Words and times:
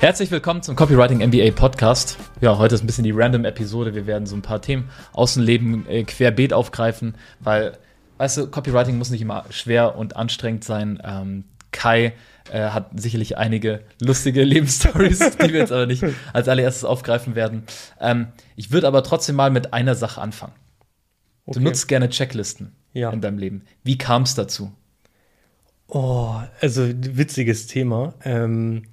Herzlich 0.00 0.30
willkommen 0.30 0.62
zum 0.62 0.76
Copywriting 0.76 1.26
MBA 1.26 1.50
Podcast. 1.50 2.18
Ja, 2.40 2.56
heute 2.56 2.76
ist 2.76 2.84
ein 2.84 2.86
bisschen 2.86 3.02
die 3.02 3.10
random 3.10 3.44
Episode. 3.44 3.96
Wir 3.96 4.06
werden 4.06 4.26
so 4.26 4.36
ein 4.36 4.42
paar 4.42 4.62
Themen 4.62 4.90
aus 5.12 5.34
dem 5.34 5.42
Leben 5.42 5.88
äh, 5.88 6.04
querbeet 6.04 6.52
aufgreifen, 6.52 7.16
weil, 7.40 7.76
weißt 8.18 8.36
du, 8.36 8.46
Copywriting 8.46 8.96
muss 8.96 9.10
nicht 9.10 9.22
immer 9.22 9.44
schwer 9.50 9.98
und 9.98 10.14
anstrengend 10.14 10.62
sein. 10.62 11.02
Ähm, 11.04 11.46
Kai 11.72 12.14
äh, 12.52 12.68
hat 12.70 12.90
sicherlich 12.94 13.38
einige 13.38 13.80
lustige 14.00 14.44
Lebensstories, 14.44 15.36
die 15.36 15.52
wir 15.52 15.58
jetzt 15.58 15.72
aber 15.72 15.86
nicht 15.86 16.04
als 16.32 16.46
allererstes 16.46 16.84
aufgreifen 16.84 17.34
werden. 17.34 17.64
Ähm, 18.00 18.28
ich 18.54 18.70
würde 18.70 18.86
aber 18.86 19.02
trotzdem 19.02 19.34
mal 19.34 19.50
mit 19.50 19.72
einer 19.72 19.96
Sache 19.96 20.20
anfangen. 20.20 20.54
Okay. 21.44 21.58
Du 21.58 21.64
nutzt 21.64 21.88
gerne 21.88 22.08
Checklisten 22.08 22.70
ja. 22.92 23.10
in 23.10 23.20
deinem 23.20 23.38
Leben. 23.38 23.64
Wie 23.82 23.98
kam 23.98 24.22
es 24.22 24.36
dazu? 24.36 24.70
Oh, 25.88 26.36
also 26.60 26.88
witziges 26.88 27.66
Thema. 27.66 28.14
Ähm, 28.22 28.84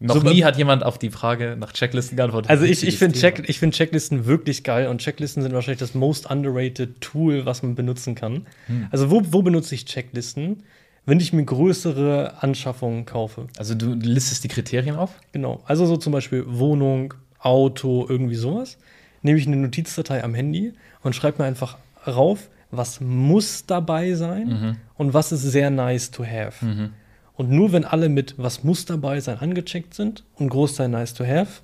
noch 0.00 0.16
so, 0.16 0.22
nie 0.22 0.44
hat 0.44 0.56
jemand 0.56 0.84
auf 0.84 0.98
die 0.98 1.10
Frage 1.10 1.56
nach 1.58 1.72
Checklisten 1.72 2.16
geantwortet. 2.16 2.50
Also 2.50 2.64
ich, 2.64 2.86
ich 2.86 2.98
finde 2.98 3.18
Check, 3.18 3.52
find 3.52 3.74
Checklisten 3.74 4.26
wirklich 4.26 4.62
geil 4.62 4.86
und 4.86 5.00
Checklisten 5.00 5.42
sind 5.42 5.52
wahrscheinlich 5.52 5.80
das 5.80 5.94
most 5.94 6.30
underrated 6.30 7.00
Tool, 7.00 7.46
was 7.46 7.62
man 7.64 7.74
benutzen 7.74 8.14
kann. 8.14 8.46
Hm. 8.66 8.86
Also 8.92 9.10
wo, 9.10 9.22
wo 9.30 9.42
benutze 9.42 9.74
ich 9.74 9.86
Checklisten? 9.86 10.62
Wenn 11.04 11.18
ich 11.18 11.32
mir 11.32 11.44
größere 11.44 12.42
Anschaffungen 12.42 13.06
kaufe. 13.06 13.48
Also 13.56 13.74
du 13.74 13.94
listest 13.94 14.44
die 14.44 14.48
Kriterien 14.48 14.94
auf? 14.94 15.10
Genau. 15.32 15.62
Also 15.66 15.86
so 15.86 15.96
zum 15.96 16.12
Beispiel 16.12 16.44
Wohnung, 16.46 17.14
Auto, 17.40 18.06
irgendwie 18.08 18.36
sowas. 18.36 18.78
Nehme 19.22 19.38
ich 19.38 19.46
eine 19.46 19.56
Notizdatei 19.56 20.22
am 20.22 20.34
Handy 20.34 20.74
und 21.02 21.16
schreibe 21.16 21.42
mir 21.42 21.48
einfach 21.48 21.76
rauf, 22.06 22.48
was 22.70 23.00
muss 23.00 23.66
dabei 23.66 24.14
sein 24.14 24.48
mhm. 24.48 24.76
und 24.96 25.14
was 25.14 25.32
ist 25.32 25.42
sehr 25.42 25.70
nice 25.70 26.10
to 26.10 26.24
have. 26.24 26.64
Mhm. 26.64 26.90
Und 27.38 27.50
nur 27.50 27.72
wenn 27.72 27.84
alle 27.84 28.08
mit 28.08 28.34
was 28.36 28.64
muss 28.64 28.84
dabei 28.84 29.20
sein 29.20 29.38
angecheckt 29.38 29.94
sind 29.94 30.24
und 30.34 30.48
Großteil 30.48 30.88
nice 30.88 31.14
to 31.14 31.24
have, 31.24 31.62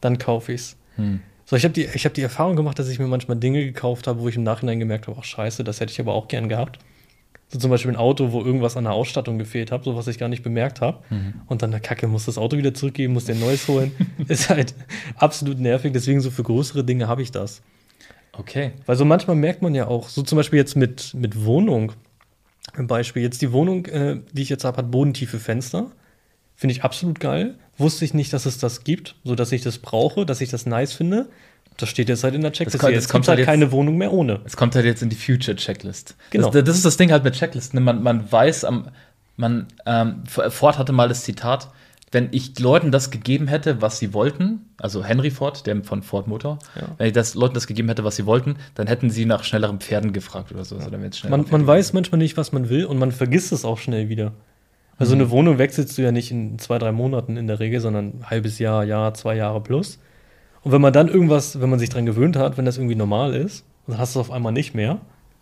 dann 0.00 0.18
kaufe 0.18 0.52
ich 0.52 0.60
es. 0.60 0.76
Mhm. 0.96 1.20
So, 1.44 1.56
ich 1.56 1.64
habe 1.64 1.74
die, 1.74 1.86
hab 1.88 2.14
die 2.14 2.22
Erfahrung 2.22 2.54
gemacht, 2.54 2.78
dass 2.78 2.88
ich 2.88 3.00
mir 3.00 3.08
manchmal 3.08 3.36
Dinge 3.36 3.64
gekauft 3.64 4.06
habe, 4.06 4.20
wo 4.20 4.28
ich 4.28 4.36
im 4.36 4.44
Nachhinein 4.44 4.78
gemerkt 4.78 5.08
habe, 5.08 5.18
ach 5.20 5.24
scheiße, 5.24 5.64
das 5.64 5.80
hätte 5.80 5.92
ich 5.92 5.98
aber 5.98 6.14
auch 6.14 6.28
gern 6.28 6.48
gehabt. 6.48 6.78
So 7.48 7.58
zum 7.58 7.70
Beispiel 7.72 7.90
ein 7.90 7.96
Auto, 7.96 8.30
wo 8.30 8.40
irgendwas 8.40 8.76
an 8.76 8.84
der 8.84 8.92
Ausstattung 8.92 9.36
gefehlt 9.36 9.72
hat, 9.72 9.82
so 9.82 9.96
was 9.96 10.06
ich 10.06 10.18
gar 10.18 10.28
nicht 10.28 10.44
bemerkt 10.44 10.80
habe. 10.80 11.02
Mhm. 11.10 11.34
Und 11.48 11.62
dann, 11.62 11.72
der 11.72 11.80
Kacke, 11.80 12.06
muss 12.06 12.26
das 12.26 12.38
Auto 12.38 12.56
wieder 12.56 12.72
zurückgeben, 12.72 13.12
muss 13.12 13.24
den 13.24 13.40
neues 13.40 13.66
holen. 13.66 13.90
ist 14.28 14.48
halt 14.48 14.74
absolut 15.16 15.58
nervig. 15.58 15.92
Deswegen 15.92 16.20
so 16.20 16.30
für 16.30 16.44
größere 16.44 16.84
Dinge 16.84 17.08
habe 17.08 17.22
ich 17.22 17.32
das. 17.32 17.62
Okay. 18.32 18.72
Weil 18.86 18.94
so 18.94 19.04
manchmal 19.04 19.34
merkt 19.34 19.60
man 19.60 19.74
ja 19.74 19.88
auch, 19.88 20.08
so 20.08 20.22
zum 20.22 20.36
Beispiel 20.36 20.58
jetzt 20.58 20.76
mit, 20.76 21.14
mit 21.14 21.44
Wohnung, 21.44 21.92
ein 22.78 22.86
Beispiel, 22.86 23.22
jetzt 23.22 23.42
die 23.42 23.52
Wohnung, 23.52 23.86
äh, 23.86 24.20
die 24.32 24.42
ich 24.42 24.48
jetzt 24.48 24.64
habe, 24.64 24.78
hat 24.78 24.90
bodentiefe 24.90 25.38
Fenster. 25.38 25.90
Finde 26.54 26.72
ich 26.72 26.84
absolut 26.84 27.20
geil. 27.20 27.54
Wusste 27.76 28.04
ich 28.04 28.14
nicht, 28.14 28.32
dass 28.32 28.46
es 28.46 28.58
das 28.58 28.84
gibt, 28.84 29.14
so 29.24 29.34
dass 29.34 29.52
ich 29.52 29.62
das 29.62 29.78
brauche, 29.78 30.24
dass 30.24 30.40
ich 30.40 30.48
das 30.48 30.64
nice 30.66 30.92
finde. 30.92 31.28
Das 31.76 31.90
steht 31.90 32.08
jetzt 32.08 32.24
halt 32.24 32.34
in 32.34 32.40
der 32.40 32.52
Checklist. 32.52 32.82
Es 32.82 32.90
jetzt 32.90 33.08
kommt 33.10 33.28
halt, 33.28 33.38
halt 33.38 33.46
keine 33.46 33.70
Wohnung 33.70 33.98
mehr 33.98 34.12
ohne. 34.12 34.40
Es 34.44 34.56
kommt 34.56 34.74
halt 34.74 34.86
jetzt 34.86 35.02
in 35.02 35.10
die 35.10 35.16
Future 35.16 35.56
Checklist. 35.56 36.14
Genau. 36.30 36.50
Das, 36.50 36.64
das 36.64 36.76
ist 36.76 36.84
das 36.86 36.96
Ding 36.96 37.12
halt 37.12 37.24
mit 37.24 37.34
Checklisten. 37.34 37.82
Man, 37.82 38.02
man 38.02 38.30
weiß, 38.32 38.64
am, 38.64 38.88
man, 39.36 39.66
ähm, 39.84 40.22
Ford 40.26 40.78
hatte 40.78 40.92
mal 40.92 41.08
das 41.08 41.24
Zitat, 41.24 41.68
wenn 42.12 42.28
ich 42.30 42.58
Leuten 42.58 42.92
das 42.92 43.10
gegeben 43.10 43.48
hätte, 43.48 43.82
was 43.82 43.98
sie 43.98 44.14
wollten, 44.14 44.70
also 44.78 45.04
Henry 45.04 45.30
Ford, 45.30 45.66
der 45.66 45.82
von 45.82 46.02
Ford 46.02 46.28
Motor, 46.28 46.58
ja. 46.76 46.88
wenn 46.98 47.08
ich 47.08 47.12
das 47.12 47.34
Leuten 47.34 47.54
das 47.54 47.66
gegeben 47.66 47.88
hätte, 47.88 48.04
was 48.04 48.16
sie 48.16 48.26
wollten, 48.26 48.56
dann 48.74 48.86
hätten 48.86 49.10
sie 49.10 49.26
nach 49.26 49.42
schnelleren 49.42 49.80
Pferden 49.80 50.12
gefragt 50.12 50.52
oder 50.52 50.64
so. 50.64 50.76
Ja. 50.76 50.84
Also 50.84 51.28
man, 51.28 51.44
man 51.50 51.66
weiß 51.66 51.92
manchmal 51.92 52.18
nicht, 52.18 52.36
was 52.36 52.52
man 52.52 52.68
will 52.68 52.84
und 52.84 52.98
man 52.98 53.10
vergisst 53.10 53.52
es 53.52 53.64
auch 53.64 53.78
schnell 53.78 54.08
wieder. 54.08 54.32
Also 54.98 55.14
mhm. 55.14 55.22
eine 55.22 55.30
Wohnung 55.30 55.58
wechselst 55.58 55.98
du 55.98 56.02
ja 56.02 56.12
nicht 56.12 56.30
in 56.30 56.58
zwei, 56.58 56.78
drei 56.78 56.92
Monaten 56.92 57.36
in 57.36 57.48
der 57.48 57.58
Regel, 57.58 57.80
sondern 57.80 58.20
ein 58.20 58.30
halbes 58.30 58.58
Jahr, 58.58 58.84
Jahr, 58.84 59.12
zwei 59.14 59.34
Jahre 59.34 59.60
plus. 59.60 59.98
Und 60.62 60.72
wenn 60.72 60.80
man 60.80 60.92
dann 60.92 61.08
irgendwas, 61.08 61.60
wenn 61.60 61.70
man 61.70 61.78
sich 61.78 61.90
dran 61.90 62.06
gewöhnt 62.06 62.36
hat, 62.36 62.56
wenn 62.56 62.64
das 62.64 62.78
irgendwie 62.78 62.94
normal 62.94 63.34
ist, 63.34 63.64
dann 63.86 63.98
hast 63.98 64.14
du 64.14 64.20
es 64.20 64.26
auf 64.28 64.32
einmal 64.32 64.52
nicht 64.52 64.74
mehr, 64.74 65.00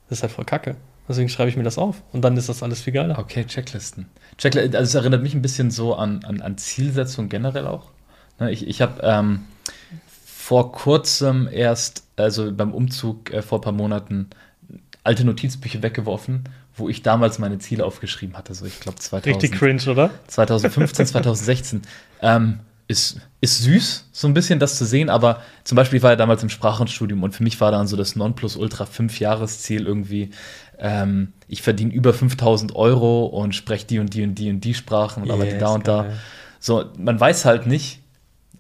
das 0.09 0.19
ist 0.19 0.23
halt 0.23 0.33
voll 0.33 0.45
kacke. 0.45 0.77
Deswegen 1.09 1.29
schreibe 1.29 1.51
ich 1.51 1.57
mir 1.57 1.63
das 1.63 1.79
auf. 1.79 2.03
Und 2.13 2.23
dann 2.23 2.37
ist 2.37 2.49
das 2.49 2.63
alles 2.63 2.81
viel 2.81 2.93
geiler. 2.93 3.19
Okay, 3.19 3.45
Checklisten. 3.45 4.07
Checklisten, 4.39 4.77
also 4.77 4.89
es 4.89 4.95
erinnert 4.95 5.23
mich 5.23 5.35
ein 5.35 5.43
bisschen 5.43 5.71
so 5.71 5.95
an, 5.95 6.25
an, 6.25 6.41
an 6.41 6.59
Zielsetzung 6.59 7.29
generell 7.29 7.67
auch. 7.67 7.91
Ne, 8.41 8.51
ich 8.51 8.67
ich 8.67 8.83
habe 8.83 9.01
ähm, 9.03 9.45
vor 10.45 10.73
kurzem 10.73 11.49
erst, 11.51 12.05
also 12.17 12.53
beim 12.53 12.73
Umzug 12.73 13.33
äh, 13.33 13.43
vor 13.43 13.59
ein 13.59 13.63
paar 13.63 13.73
Monaten, 13.73 14.29
alte 15.03 15.25
Notizbücher 15.25 15.83
weggeworfen, 15.83 16.45
wo 16.77 16.89
ich 16.89 17.03
damals 17.03 17.39
meine 17.39 17.59
Ziele 17.59 17.85
aufgeschrieben 17.85 18.37
hatte. 18.37 18.55
So, 18.55 18.67
ich 18.67 18.81
glaube, 18.81 18.99
2000. 18.99 19.43
Richtig 19.43 19.59
cringe, 19.59 19.83
oder? 19.91 20.11
2015, 20.27 21.07
2016. 21.07 21.83
ähm, 22.21 22.61
ist, 22.87 23.21
ist 23.41 23.63
süß, 23.63 24.11
so 24.13 24.29
ein 24.29 24.35
bisschen 24.35 24.59
das 24.59 24.77
zu 24.77 24.85
sehen, 24.85 25.09
aber 25.09 25.41
zum 25.65 25.77
Beispiel 25.77 26.03
war 26.03 26.11
er 26.11 26.17
damals 26.17 26.43
im 26.43 26.51
Sprachenstudium 26.51 27.23
und 27.23 27.35
für 27.35 27.43
mich 27.43 27.59
war 27.61 27.71
dann 27.71 27.87
so 27.87 27.97
das 27.97 28.15
Nonplusultra 28.15 28.85
Fünf-Jahres-Ziel 28.85 29.87
irgendwie, 29.87 30.31
ähm, 30.79 31.33
ich 31.49 31.63
verdiene 31.63 31.93
über 31.93 32.13
5000 32.13 32.75
Euro 32.77 33.27
und 33.27 33.55
spreche 33.55 33.87
die 33.87 33.99
und 33.99 34.15
die 34.15 34.23
und 34.23 34.35
die 34.35 34.51
und 34.51 34.61
die 34.61 34.75
Sprachen 34.75 35.23
und 35.23 35.29
yes, 35.29 35.35
arbeite 35.35 35.59
da 35.59 35.69
und 35.69 35.85
geil. 35.85 36.09
da. 36.09 36.17
So, 36.61 36.85
man 36.99 37.19
weiß 37.19 37.45
halt 37.45 37.67
nicht, 37.67 38.01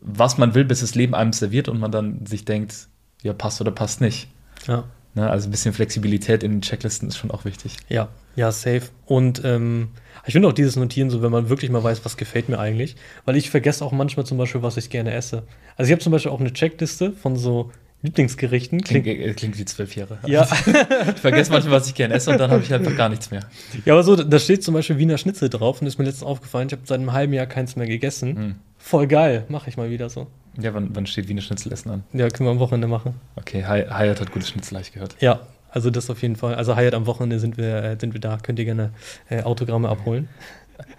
was 0.01 0.37
man 0.39 0.55
will, 0.55 0.65
bis 0.65 0.81
das 0.81 0.95
Leben 0.95 1.15
einem 1.15 1.33
serviert 1.33 1.69
und 1.69 1.81
man 1.81 1.91
dann 1.91 2.27
sich 2.27 2.45
denkt, 2.45 2.89
ja, 3.23 3.33
passt 3.33 3.61
oder 3.61 3.71
passt 3.71 4.01
nicht. 4.01 4.29
Ja. 4.67 4.85
Ne, 5.15 5.31
also 5.31 5.49
ein 5.49 5.53
bisschen 5.53 5.73
Flexibilität 5.73 6.43
in 6.43 6.53
den 6.53 6.61
Checklisten 6.61 7.09
ist 7.09 7.17
schon 7.17 7.31
auch 7.31 7.45
wichtig. 7.45 7.77
Ja, 7.89 8.09
ja, 8.35 8.51
safe. 8.51 8.83
Und 9.07 9.43
ähm, 9.45 9.91
ich 10.27 10.33
finde 10.33 10.49
auch 10.49 10.53
dieses 10.53 10.75
Notieren 10.75 11.09
so, 11.09 11.23
wenn 11.23 11.31
man 11.31 11.49
wirklich 11.49 11.71
mal 11.71 11.85
weiß, 11.85 12.05
was 12.05 12.17
gefällt 12.17 12.49
mir 12.49 12.59
eigentlich. 12.59 12.97
Weil 13.25 13.37
ich 13.37 13.49
vergesse 13.49 13.85
auch 13.85 13.93
manchmal 13.93 14.27
zum 14.27 14.39
Beispiel, 14.39 14.63
was 14.63 14.77
ich 14.77 14.91
gerne 14.91 15.15
esse. 15.15 15.45
Also 15.77 15.89
ich 15.89 15.93
habe 15.93 16.03
zum 16.03 16.11
Beispiel 16.11 16.33
auch 16.33 16.41
eine 16.41 16.53
Checkliste 16.53 17.13
von 17.13 17.37
so 17.37 17.71
Lieblingsgerichten. 18.05 18.83
Klingt, 18.83 19.05
klingt, 19.05 19.21
äh, 19.21 19.33
klingt 19.33 19.59
wie 19.59 19.65
zwölf 19.65 19.97
Jahre. 19.97 20.19
Ja. 20.27 20.43
ich 21.15 21.21
vergesse 21.21 21.51
manchmal, 21.51 21.73
was 21.73 21.89
ich 21.89 21.95
gerne 21.95 22.13
esse 22.13 22.31
und 22.31 22.39
dann 22.39 22.51
habe 22.51 22.63
ich 22.63 22.73
einfach 22.73 22.95
gar 22.95 23.09
nichts 23.09 23.31
mehr. 23.31 23.41
Ja, 23.87 23.95
aber 23.95 24.03
so, 24.03 24.15
da 24.15 24.39
steht 24.39 24.63
zum 24.63 24.75
Beispiel 24.75 24.99
Wiener 24.99 25.17
Schnitzel 25.17 25.49
drauf 25.49 25.81
und 25.81 25.87
ist 25.87 25.99
mir 25.99 26.05
letztens 26.05 26.25
aufgefallen, 26.25 26.69
ich 26.69 26.73
habe 26.73 26.83
seit 26.85 27.01
einem 27.01 27.15
halben 27.15 27.33
Jahr 27.33 27.47
keins 27.47 27.77
mehr 27.77 27.87
gegessen. 27.87 28.37
Hm. 28.37 28.55
Voll 28.77 29.07
geil, 29.07 29.45
mache 29.49 29.71
ich 29.71 29.79
mal 29.79 29.89
wieder 29.89 30.11
so. 30.11 30.27
Ja, 30.61 30.75
wann, 30.75 30.95
wann 30.95 31.07
steht 31.07 31.29
Wiener 31.29 31.41
Schnitzel 31.41 31.73
essen 31.73 31.91
an? 31.91 32.05
Ja, 32.13 32.29
können 32.29 32.47
wir 32.47 32.53
am 32.53 32.59
Wochenende 32.59 32.89
machen. 32.89 33.15
Okay, 33.37 33.65
Hyatt 33.65 34.21
hat 34.21 34.33
gutes 34.33 34.51
Schnitzel, 34.51 34.79
ich 34.83 34.93
gehört. 34.93 35.17
Ja, 35.21 35.41
also 35.71 35.89
das 35.89 36.11
auf 36.11 36.21
jeden 36.21 36.37
Fall. 36.37 36.57
Also 36.57 36.77
Hyatt 36.77 36.93
am 36.93 37.07
Wochenende 37.07 37.41
sind 37.41 37.57
wir, 37.57 37.83
äh, 37.83 37.97
sind 37.99 38.13
wir 38.13 38.21
da. 38.21 38.37
Könnt 38.37 38.59
ihr 38.59 38.67
gerne 38.67 38.91
äh, 39.31 39.43
Autogramme 39.43 39.89
abholen. 39.89 40.29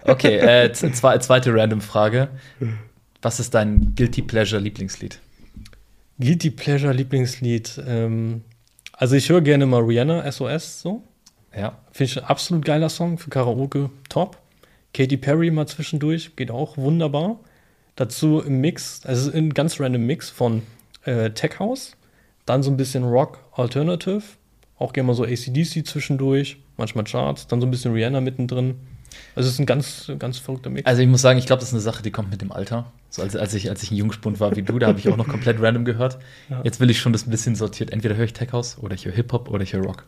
Okay, 0.04 0.38
äh, 0.38 0.72
zwe 0.72 1.18
zweite 1.20 1.52
random 1.52 1.82
Frage. 1.82 2.28
Was 3.20 3.40
ist 3.40 3.52
dein 3.52 3.94
Guilty 3.94 4.22
Pleasure 4.22 4.58
Lieblingslied? 4.58 5.20
Guilty 6.18 6.50
Pleasure 6.50 6.92
Lieblingslied. 6.92 7.80
Ähm, 7.86 8.42
also 8.92 9.16
ich 9.16 9.28
höre 9.28 9.42
gerne 9.42 9.66
mal 9.66 9.82
Rihanna, 9.82 10.30
SOS, 10.30 10.80
so. 10.80 11.02
Ja. 11.54 11.78
Finde 11.92 12.10
ich 12.10 12.18
ein 12.18 12.24
absolut 12.24 12.64
geiler 12.64 12.88
Song 12.88 13.18
für 13.18 13.30
Karaoke, 13.30 13.90
top. 14.08 14.38
Katy 14.94 15.16
Perry 15.18 15.50
mal 15.50 15.66
zwischendurch, 15.66 16.36
geht 16.36 16.50
auch 16.50 16.76
wunderbar. 16.78 17.40
Dazu 17.96 18.40
im 18.40 18.60
Mix, 18.60 19.04
also 19.04 19.30
ein 19.30 19.52
ganz 19.52 19.78
random 19.80 20.06
Mix 20.06 20.30
von 20.30 20.62
äh, 21.04 21.30
Tech 21.30 21.58
House, 21.58 21.96
dann 22.46 22.62
so 22.62 22.70
ein 22.70 22.76
bisschen 22.76 23.04
Rock 23.04 23.38
Alternative, 23.52 24.22
auch 24.78 24.92
gerne 24.92 25.08
mal 25.08 25.14
so 25.14 25.24
ACDC 25.24 25.86
zwischendurch, 25.86 26.58
manchmal 26.76 27.04
Charts, 27.04 27.46
dann 27.46 27.60
so 27.60 27.66
ein 27.66 27.70
bisschen 27.70 27.92
Rihanna 27.92 28.20
mittendrin. 28.20 28.76
Also 29.34 29.48
es 29.48 29.54
ist 29.54 29.60
ein 29.60 29.66
ganz, 29.66 30.10
ganz 30.18 30.38
verrückter 30.38 30.70
Mix. 30.70 30.86
Also 30.86 31.02
ich 31.02 31.08
muss 31.08 31.22
sagen, 31.22 31.38
ich 31.38 31.46
glaube, 31.46 31.60
das 31.60 31.68
ist 31.68 31.74
eine 31.74 31.82
Sache, 31.82 32.02
die 32.02 32.10
kommt 32.10 32.30
mit 32.30 32.40
dem 32.40 32.52
Alter. 32.52 32.92
So 33.10 33.22
als, 33.22 33.36
als, 33.36 33.54
ich, 33.54 33.68
als 33.70 33.82
ich 33.82 33.90
ein 33.90 33.96
Jungspund 33.96 34.40
war 34.40 34.56
wie 34.56 34.62
du, 34.62 34.78
da 34.78 34.88
habe 34.88 34.98
ich 34.98 35.08
auch 35.08 35.16
noch 35.16 35.28
komplett 35.28 35.60
random 35.60 35.84
gehört. 35.84 36.18
Ja. 36.48 36.60
Jetzt 36.64 36.80
will 36.80 36.90
ich 36.90 36.98
schon 36.98 37.12
das 37.12 37.26
ein 37.26 37.30
bisschen 37.30 37.54
sortiert. 37.54 37.90
Entweder 37.90 38.16
höre 38.16 38.24
ich 38.24 38.32
Tech 38.32 38.52
House 38.52 38.78
oder 38.78 38.94
ich 38.94 39.04
höre 39.04 39.12
Hip-Hop 39.12 39.50
oder 39.50 39.62
ich 39.62 39.72
höre 39.72 39.84
Rock. 39.84 40.04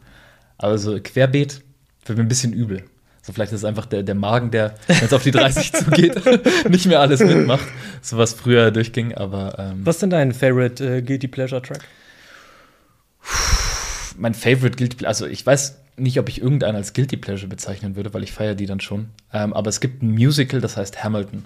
Also 0.57 0.99
querbeet 1.01 1.63
wird 2.07 2.19
mir 2.19 2.25
ein 2.25 2.29
bisschen 2.29 2.53
übel. 2.53 2.85
So 3.23 3.33
vielleicht 3.33 3.53
ist 3.53 3.61
es 3.61 3.65
einfach 3.65 3.87
der, 3.87 4.03
der 4.03 4.15
Magen, 4.15 4.51
der, 4.51 4.75
wenn 4.87 5.05
es 5.05 5.13
auf 5.13 5.23
die 5.23 5.31
30 5.31 5.73
zugeht, 5.85 6.23
nicht 6.69 6.87
mehr 6.87 7.01
alles 7.01 7.21
mitmacht. 7.21 7.67
So 8.01 8.17
was 8.17 8.33
früher 8.33 8.71
durchging, 8.71 9.15
aber. 9.15 9.59
Ähm, 9.59 9.85
was 9.85 9.97
ist 9.97 10.03
denn 10.03 10.11
dein 10.11 10.33
Favorite 10.33 10.97
äh, 10.97 11.03
Guilty 11.03 11.29
Pleasure 11.29 11.61
Track? 11.61 11.85
mein 14.19 14.35
Favorite 14.35 14.77
Guilty 14.77 14.97
Pleasure, 14.97 15.09
also 15.09 15.27
ich 15.27 15.45
weiß 15.45 15.77
nicht, 15.99 16.19
ob 16.19 16.29
ich 16.29 16.41
irgendeinen 16.41 16.77
als 16.77 16.93
Guilty 16.93 17.17
Pleasure 17.17 17.49
bezeichnen 17.49 17.97
würde, 17.97 18.13
weil 18.15 18.23
ich 18.23 18.33
feiere 18.33 18.55
die 18.55 18.67
dann 18.67 18.81
schon. 18.81 19.09
Ähm, 19.33 19.53
aber 19.53 19.69
es 19.69 19.81
gibt 19.81 20.03
ein 20.03 20.11
Musical, 20.11 20.61
das 20.61 20.77
heißt 20.77 21.03
Hamilton. 21.03 21.45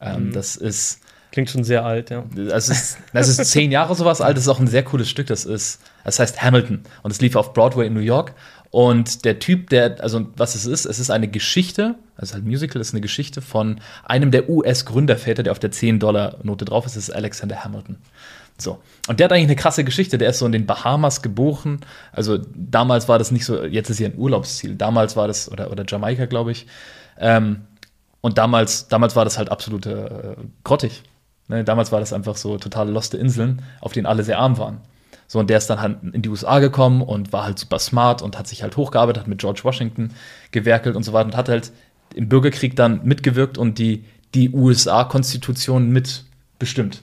Ähm, 0.00 0.28
mhm. 0.28 0.32
Das 0.32 0.56
ist. 0.56 1.00
Klingt 1.30 1.48
schon 1.48 1.64
sehr 1.64 1.84
alt, 1.84 2.10
ja. 2.10 2.24
Das 2.34 2.68
ist, 2.68 2.98
das 3.14 3.28
ist 3.28 3.44
zehn 3.50 3.70
Jahre 3.70 3.94
sowas 3.94 4.20
alt, 4.20 4.36
das 4.36 4.44
ist 4.44 4.48
auch 4.48 4.60
ein 4.60 4.66
sehr 4.66 4.82
cooles 4.82 5.08
Stück. 5.08 5.28
Das 5.28 5.46
ist, 5.46 5.80
das 6.04 6.18
heißt 6.18 6.42
Hamilton. 6.42 6.82
Und 7.02 7.10
es 7.10 7.20
lief 7.22 7.36
auf 7.36 7.54
Broadway 7.54 7.86
in 7.86 7.94
New 7.94 8.00
York. 8.00 8.34
Und 8.70 9.26
der 9.26 9.38
Typ, 9.38 9.68
der, 9.68 10.02
also 10.02 10.28
was 10.36 10.54
es 10.54 10.64
ist, 10.64 10.86
es 10.86 10.98
ist 10.98 11.10
eine 11.10 11.28
Geschichte, 11.28 11.94
also 12.16 12.34
halt 12.34 12.44
Musical 12.44 12.80
ist 12.80 12.94
eine 12.94 13.02
Geschichte 13.02 13.42
von 13.42 13.80
einem 14.02 14.30
der 14.30 14.48
US-Gründerväter, 14.48 15.42
der 15.42 15.52
auf 15.52 15.58
der 15.58 15.72
10-Dollar-Note 15.72 16.64
drauf 16.64 16.86
ist, 16.86 16.96
das 16.96 17.08
ist 17.08 17.14
Alexander 17.14 17.64
Hamilton. 17.64 17.96
So. 18.62 18.80
Und 19.08 19.18
der 19.18 19.24
hat 19.24 19.32
eigentlich 19.32 19.44
eine 19.44 19.56
krasse 19.56 19.84
Geschichte. 19.84 20.18
Der 20.18 20.30
ist 20.30 20.38
so 20.38 20.46
in 20.46 20.52
den 20.52 20.66
Bahamas 20.66 21.22
geboren. 21.22 21.80
Also 22.12 22.38
damals 22.54 23.08
war 23.08 23.18
das 23.18 23.30
nicht 23.30 23.44
so, 23.44 23.64
jetzt 23.64 23.90
ist 23.90 23.98
hier 23.98 24.08
ein 24.08 24.18
Urlaubsziel. 24.18 24.76
Damals 24.76 25.16
war 25.16 25.26
das, 25.26 25.50
oder, 25.50 25.70
oder 25.70 25.84
Jamaika, 25.86 26.26
glaube 26.26 26.52
ich. 26.52 26.66
Ähm, 27.18 27.62
und 28.20 28.38
damals, 28.38 28.88
damals 28.88 29.16
war 29.16 29.24
das 29.24 29.38
halt 29.38 29.50
absolut 29.50 29.86
äh, 29.86 30.36
grottig. 30.64 31.02
Ne? 31.48 31.64
Damals 31.64 31.92
war 31.92 32.00
das 32.00 32.12
einfach 32.12 32.36
so 32.36 32.56
totale 32.58 32.90
loste 32.90 33.16
Inseln, 33.16 33.62
auf 33.80 33.92
denen 33.92 34.06
alle 34.06 34.22
sehr 34.22 34.38
arm 34.38 34.58
waren. 34.58 34.80
So, 35.26 35.38
und 35.38 35.48
der 35.48 35.58
ist 35.58 35.68
dann 35.68 35.80
halt 35.80 35.96
in 36.12 36.22
die 36.22 36.28
USA 36.28 36.58
gekommen 36.58 37.02
und 37.02 37.32
war 37.32 37.44
halt 37.44 37.58
super 37.58 37.78
smart 37.78 38.22
und 38.22 38.38
hat 38.38 38.46
sich 38.46 38.62
halt 38.62 38.76
hochgearbeitet, 38.76 39.22
hat 39.22 39.28
mit 39.28 39.40
George 39.40 39.60
Washington 39.64 40.10
gewerkelt 40.50 40.94
und 40.94 41.04
so 41.04 41.12
weiter 41.12 41.26
und 41.26 41.36
hat 41.36 41.48
halt 41.48 41.72
im 42.14 42.28
Bürgerkrieg 42.28 42.76
dann 42.76 43.00
mitgewirkt 43.04 43.56
und 43.56 43.78
die, 43.78 44.04
die 44.34 44.50
USA-Konstitution 44.50 45.88
mitbestimmt. 45.90 47.02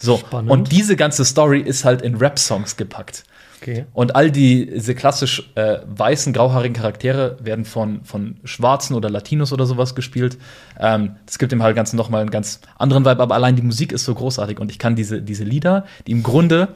So, 0.00 0.18
Spannend. 0.18 0.50
und 0.50 0.72
diese 0.72 0.96
ganze 0.96 1.24
Story 1.24 1.60
ist 1.60 1.84
halt 1.84 2.02
in 2.02 2.16
Rap-Songs 2.16 2.76
gepackt. 2.76 3.24
Okay. 3.60 3.84
Und 3.92 4.16
all 4.16 4.30
die, 4.30 4.66
diese 4.66 4.94
klassisch 4.94 5.50
äh, 5.54 5.80
weißen, 5.86 6.32
grauhaarigen 6.32 6.74
Charaktere 6.74 7.36
werden 7.42 7.66
von, 7.66 8.02
von 8.04 8.36
Schwarzen 8.44 8.96
oder 8.96 9.10
Latinos 9.10 9.52
oder 9.52 9.66
sowas 9.66 9.94
gespielt. 9.94 10.38
Ähm, 10.78 11.16
das 11.26 11.38
gibt 11.38 11.52
dem 11.52 11.62
halt 11.62 11.76
Ganzen 11.76 11.96
nochmal 11.96 12.22
einen 12.22 12.30
ganz 12.30 12.60
anderen 12.78 13.04
Vibe, 13.04 13.20
aber 13.20 13.34
allein 13.34 13.56
die 13.56 13.62
Musik 13.62 13.92
ist 13.92 14.06
so 14.06 14.14
großartig 14.14 14.58
und 14.58 14.70
ich 14.70 14.78
kann 14.78 14.96
diese, 14.96 15.20
diese 15.20 15.44
Lieder, 15.44 15.84
die 16.06 16.12
im 16.12 16.22
Grunde, 16.22 16.68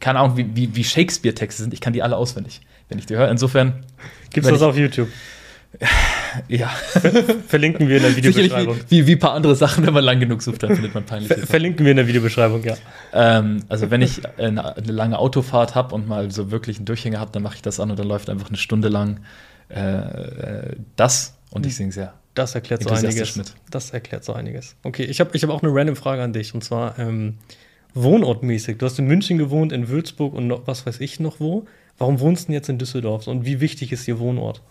keine 0.00 0.18
Ahnung, 0.18 0.36
wie, 0.36 0.56
wie, 0.56 0.74
wie 0.74 0.82
Shakespeare-Texte 0.82 1.62
sind, 1.62 1.72
ich 1.72 1.80
kann 1.80 1.92
die 1.92 2.02
alle 2.02 2.16
auswendig, 2.16 2.62
wenn 2.88 2.98
ich 2.98 3.06
die 3.06 3.16
höre. 3.16 3.30
Insofern, 3.30 3.84
Gibt's 4.32 4.50
das 4.50 4.62
auf 4.62 4.76
YouTube? 4.76 5.08
ja, 6.48 6.68
Verlinken 7.48 7.88
wir 7.88 7.96
in 7.96 8.02
der 8.02 8.12
sicherlich 8.12 8.36
Videobeschreibung. 8.36 8.76
wie, 8.88 9.02
wie, 9.02 9.06
wie 9.06 9.12
ein 9.12 9.18
paar 9.18 9.34
andere 9.34 9.56
Sachen, 9.56 9.86
wenn 9.86 9.94
man 9.94 10.04
lang 10.04 10.20
genug 10.20 10.42
sucht, 10.42 10.62
dann 10.62 10.74
findet 10.74 10.94
man 10.94 11.04
peinliche 11.04 11.34
Ver 11.34 11.46
verlinken 11.46 11.84
wir 11.84 11.92
in 11.92 11.96
der 11.96 12.06
Videobeschreibung, 12.06 12.64
ja. 12.64 12.76
Ähm, 13.12 13.64
also 13.68 13.90
wenn 13.90 14.02
ich 14.02 14.20
eine, 14.38 14.76
eine 14.76 14.92
lange 14.92 15.18
Autofahrt 15.18 15.74
habe 15.74 15.94
und 15.94 16.08
mal 16.08 16.30
so 16.30 16.50
wirklich 16.50 16.76
einen 16.76 16.86
Durchhänger 16.86 17.20
habe, 17.20 17.30
dann 17.32 17.42
mache 17.42 17.56
ich 17.56 17.62
das 17.62 17.80
an 17.80 17.90
und 17.90 17.98
dann 17.98 18.08
läuft 18.08 18.30
einfach 18.30 18.48
eine 18.48 18.58
Stunde 18.58 18.88
lang 18.88 19.20
äh, 19.70 19.80
äh, 19.80 20.76
das 20.96 21.34
und 21.50 21.66
ich 21.66 21.76
singe 21.76 21.92
sehr. 21.92 22.14
Das 22.34 22.54
erklärt 22.54 22.82
so 22.82 22.90
einiges. 22.90 23.36
mit. 23.36 23.54
Das 23.70 23.90
erklärt 23.90 24.24
so 24.24 24.32
einiges. 24.32 24.76
Okay, 24.84 25.04
ich 25.04 25.20
habe 25.20 25.30
ich 25.32 25.42
hab 25.42 25.50
auch 25.50 25.62
eine 25.62 25.74
random 25.74 25.96
Frage 25.96 26.22
an 26.22 26.32
dich 26.32 26.54
und 26.54 26.62
zwar 26.62 26.98
ähm, 26.98 27.38
wohnortmäßig. 27.94 28.78
Du 28.78 28.86
hast 28.86 28.98
in 28.98 29.06
München 29.06 29.38
gewohnt, 29.38 29.72
in 29.72 29.88
Würzburg 29.88 30.34
und 30.34 30.46
noch, 30.46 30.66
was 30.66 30.86
weiß 30.86 31.00
ich 31.00 31.20
noch 31.20 31.40
wo. 31.40 31.66
Warum 31.98 32.20
wohnst 32.20 32.44
du 32.44 32.46
denn 32.46 32.54
jetzt 32.54 32.68
in 32.68 32.78
Düsseldorf 32.78 33.26
und 33.26 33.44
wie 33.44 33.60
wichtig 33.60 33.90
ist 33.92 34.06
dir 34.06 34.20
Wohnort? 34.20 34.62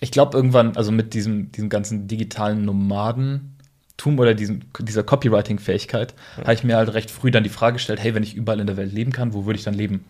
Ich 0.00 0.10
glaube 0.10 0.36
irgendwann, 0.36 0.76
also 0.76 0.92
mit 0.92 1.14
diesem, 1.14 1.52
diesem 1.52 1.68
ganzen 1.68 2.06
digitalen 2.08 2.64
Nomadentum 2.64 4.18
oder 4.18 4.34
diesem, 4.34 4.60
dieser 4.80 5.02
Copywriting-Fähigkeit, 5.02 6.14
habe 6.38 6.54
ich 6.54 6.64
mir 6.64 6.76
halt 6.76 6.92
recht 6.94 7.10
früh 7.10 7.30
dann 7.30 7.44
die 7.44 7.50
Frage 7.50 7.74
gestellt, 7.74 8.02
hey, 8.02 8.14
wenn 8.14 8.22
ich 8.22 8.34
überall 8.34 8.60
in 8.60 8.66
der 8.66 8.76
Welt 8.76 8.92
leben 8.92 9.12
kann, 9.12 9.32
wo 9.32 9.46
würde 9.46 9.58
ich 9.58 9.64
dann 9.64 9.74
leben? 9.74 10.04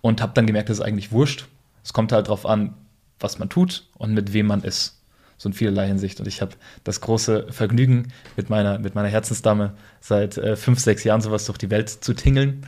Und 0.00 0.20
habe 0.20 0.32
dann 0.34 0.46
gemerkt, 0.46 0.68
das 0.68 0.78
ist 0.78 0.84
eigentlich 0.84 1.12
wurscht. 1.12 1.46
Es 1.82 1.92
kommt 1.92 2.12
halt 2.12 2.28
drauf 2.28 2.44
an, 2.46 2.74
was 3.20 3.38
man 3.38 3.48
tut 3.48 3.88
und 3.96 4.12
mit 4.12 4.32
wem 4.32 4.46
man 4.46 4.62
ist. 4.62 5.00
So 5.44 5.50
in 5.50 5.52
vielerlei 5.52 5.86
Hinsicht. 5.88 6.18
Und 6.20 6.26
ich 6.26 6.40
habe 6.40 6.52
das 6.84 7.02
große 7.02 7.48
Vergnügen, 7.50 8.08
mit 8.34 8.48
meiner, 8.48 8.78
mit 8.78 8.94
meiner 8.94 9.08
Herzensdame 9.08 9.74
seit 10.00 10.38
äh, 10.38 10.56
fünf, 10.56 10.80
sechs 10.80 11.04
Jahren 11.04 11.20
sowas 11.20 11.44
durch 11.44 11.58
die 11.58 11.68
Welt 11.68 11.90
zu 11.90 12.14
tingeln. 12.14 12.66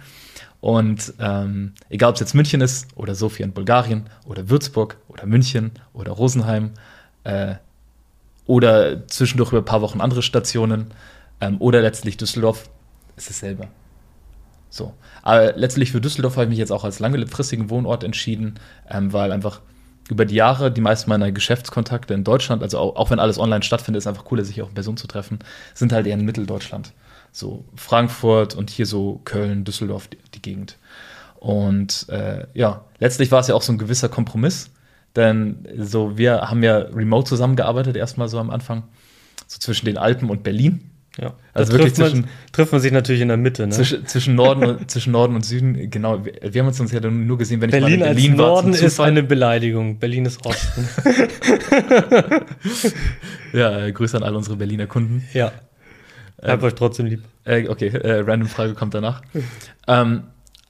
Und 0.60 1.14
ähm, 1.18 1.72
egal, 1.88 2.10
ob 2.10 2.16
es 2.16 2.20
jetzt 2.20 2.34
München 2.34 2.60
ist 2.60 2.88
oder 2.94 3.14
Sofia 3.14 3.46
in 3.46 3.52
Bulgarien 3.52 4.10
oder 4.26 4.50
Würzburg 4.50 4.98
oder 5.08 5.24
München 5.24 5.70
oder 5.94 6.12
Rosenheim 6.12 6.72
äh, 7.24 7.54
oder 8.44 9.08
zwischendurch 9.08 9.52
über 9.52 9.62
ein 9.62 9.64
paar 9.64 9.80
Wochen 9.80 10.02
andere 10.02 10.22
Stationen 10.22 10.88
ähm, 11.40 11.56
oder 11.60 11.80
letztlich 11.80 12.18
Düsseldorf, 12.18 12.68
ist 13.16 13.30
dasselbe. 13.30 13.68
So. 14.68 14.92
Aber 15.22 15.54
letztlich 15.54 15.92
für 15.92 16.02
Düsseldorf 16.02 16.34
habe 16.34 16.44
ich 16.44 16.50
mich 16.50 16.58
jetzt 16.58 16.72
auch 16.72 16.84
als 16.84 16.98
langfristigen 16.98 17.70
Wohnort 17.70 18.04
entschieden, 18.04 18.56
ähm, 18.90 19.14
weil 19.14 19.32
einfach 19.32 19.62
über 20.08 20.24
die 20.24 20.36
Jahre 20.36 20.70
die 20.70 20.80
meisten 20.80 21.10
meiner 21.10 21.32
Geschäftskontakte 21.32 22.14
in 22.14 22.24
Deutschland, 22.24 22.62
also 22.62 22.78
auch, 22.78 22.96
auch 22.96 23.10
wenn 23.10 23.18
alles 23.18 23.38
online 23.38 23.62
stattfindet, 23.62 24.00
ist 24.00 24.06
einfach 24.06 24.24
cooler, 24.24 24.44
sich 24.44 24.62
auch 24.62 24.68
in 24.68 24.74
Person 24.74 24.96
zu 24.96 25.06
treffen, 25.06 25.40
sind 25.74 25.92
halt 25.92 26.06
eher 26.06 26.14
in 26.14 26.24
Mitteldeutschland. 26.24 26.92
So 27.32 27.64
Frankfurt 27.74 28.54
und 28.54 28.70
hier 28.70 28.86
so 28.86 29.20
Köln, 29.24 29.64
Düsseldorf, 29.64 30.08
die, 30.08 30.18
die 30.34 30.42
Gegend. 30.42 30.78
Und 31.38 32.08
äh, 32.08 32.46
ja, 32.54 32.84
letztlich 32.98 33.30
war 33.30 33.40
es 33.40 33.48
ja 33.48 33.54
auch 33.54 33.62
so 33.62 33.72
ein 33.72 33.78
gewisser 33.78 34.08
Kompromiss, 34.08 34.70
denn 35.16 35.66
so 35.78 36.16
wir 36.16 36.42
haben 36.42 36.62
ja 36.62 36.78
remote 36.78 37.28
zusammengearbeitet 37.28 37.96
erstmal 37.96 38.28
so 38.28 38.38
am 38.38 38.50
Anfang, 38.50 38.84
so 39.46 39.58
zwischen 39.58 39.86
den 39.86 39.98
Alpen 39.98 40.30
und 40.30 40.42
Berlin. 40.42 40.90
Ja. 41.18 41.32
Also 41.54 41.72
Da 41.72 41.78
wirklich 41.78 41.94
trifft 41.94 42.14
man, 42.14 42.24
zwischen- 42.24 42.52
trifft 42.52 42.72
man 42.72 42.80
sich 42.82 42.92
natürlich 42.92 43.22
in 43.22 43.28
der 43.28 43.36
Mitte. 43.38 43.66
Ne? 43.66 43.72
Zwischen, 43.72 44.06
zwischen, 44.06 44.34
Norden 44.34 44.64
und, 44.64 44.90
zwischen 44.90 45.12
Norden 45.12 45.34
und 45.34 45.44
Süden, 45.46 45.90
genau. 45.90 46.22
Wir, 46.24 46.60
haben 46.60 46.68
uns 46.68 46.78
uns 46.78 46.92
ja 46.92 47.00
nur 47.00 47.38
gesehen, 47.38 47.60
wenn 47.62 47.70
ich 47.70 47.72
Berlin 47.72 48.00
mal 48.00 48.04
in 48.06 48.08
als 48.10 48.16
Berlin 48.16 48.38
war. 48.38 48.46
Norden 48.48 48.72
ist 48.74 49.00
eine 49.00 49.22
Beleidigung. 49.22 49.98
Berlin 49.98 50.26
ist 50.26 50.44
Osten. 50.44 50.86
Ja, 53.52 53.86
äh, 53.86 53.92
Grüße 53.92 54.16
an 54.16 54.22
alle 54.22 54.36
unsere 54.36 54.56
Berliner 54.56 54.86
Kunden. 54.86 55.24
ja. 55.32 55.52
Hab 56.42 56.62
euch 56.62 56.74
trotzdem 56.74 57.06
lieb. 57.06 57.22
Äh, 57.44 57.66
okay, 57.68 57.86
äh, 57.88 58.20
random 58.20 58.46
Frage 58.48 58.74
kommt 58.74 58.92
danach. 58.92 59.22
ähm, 59.88 60.24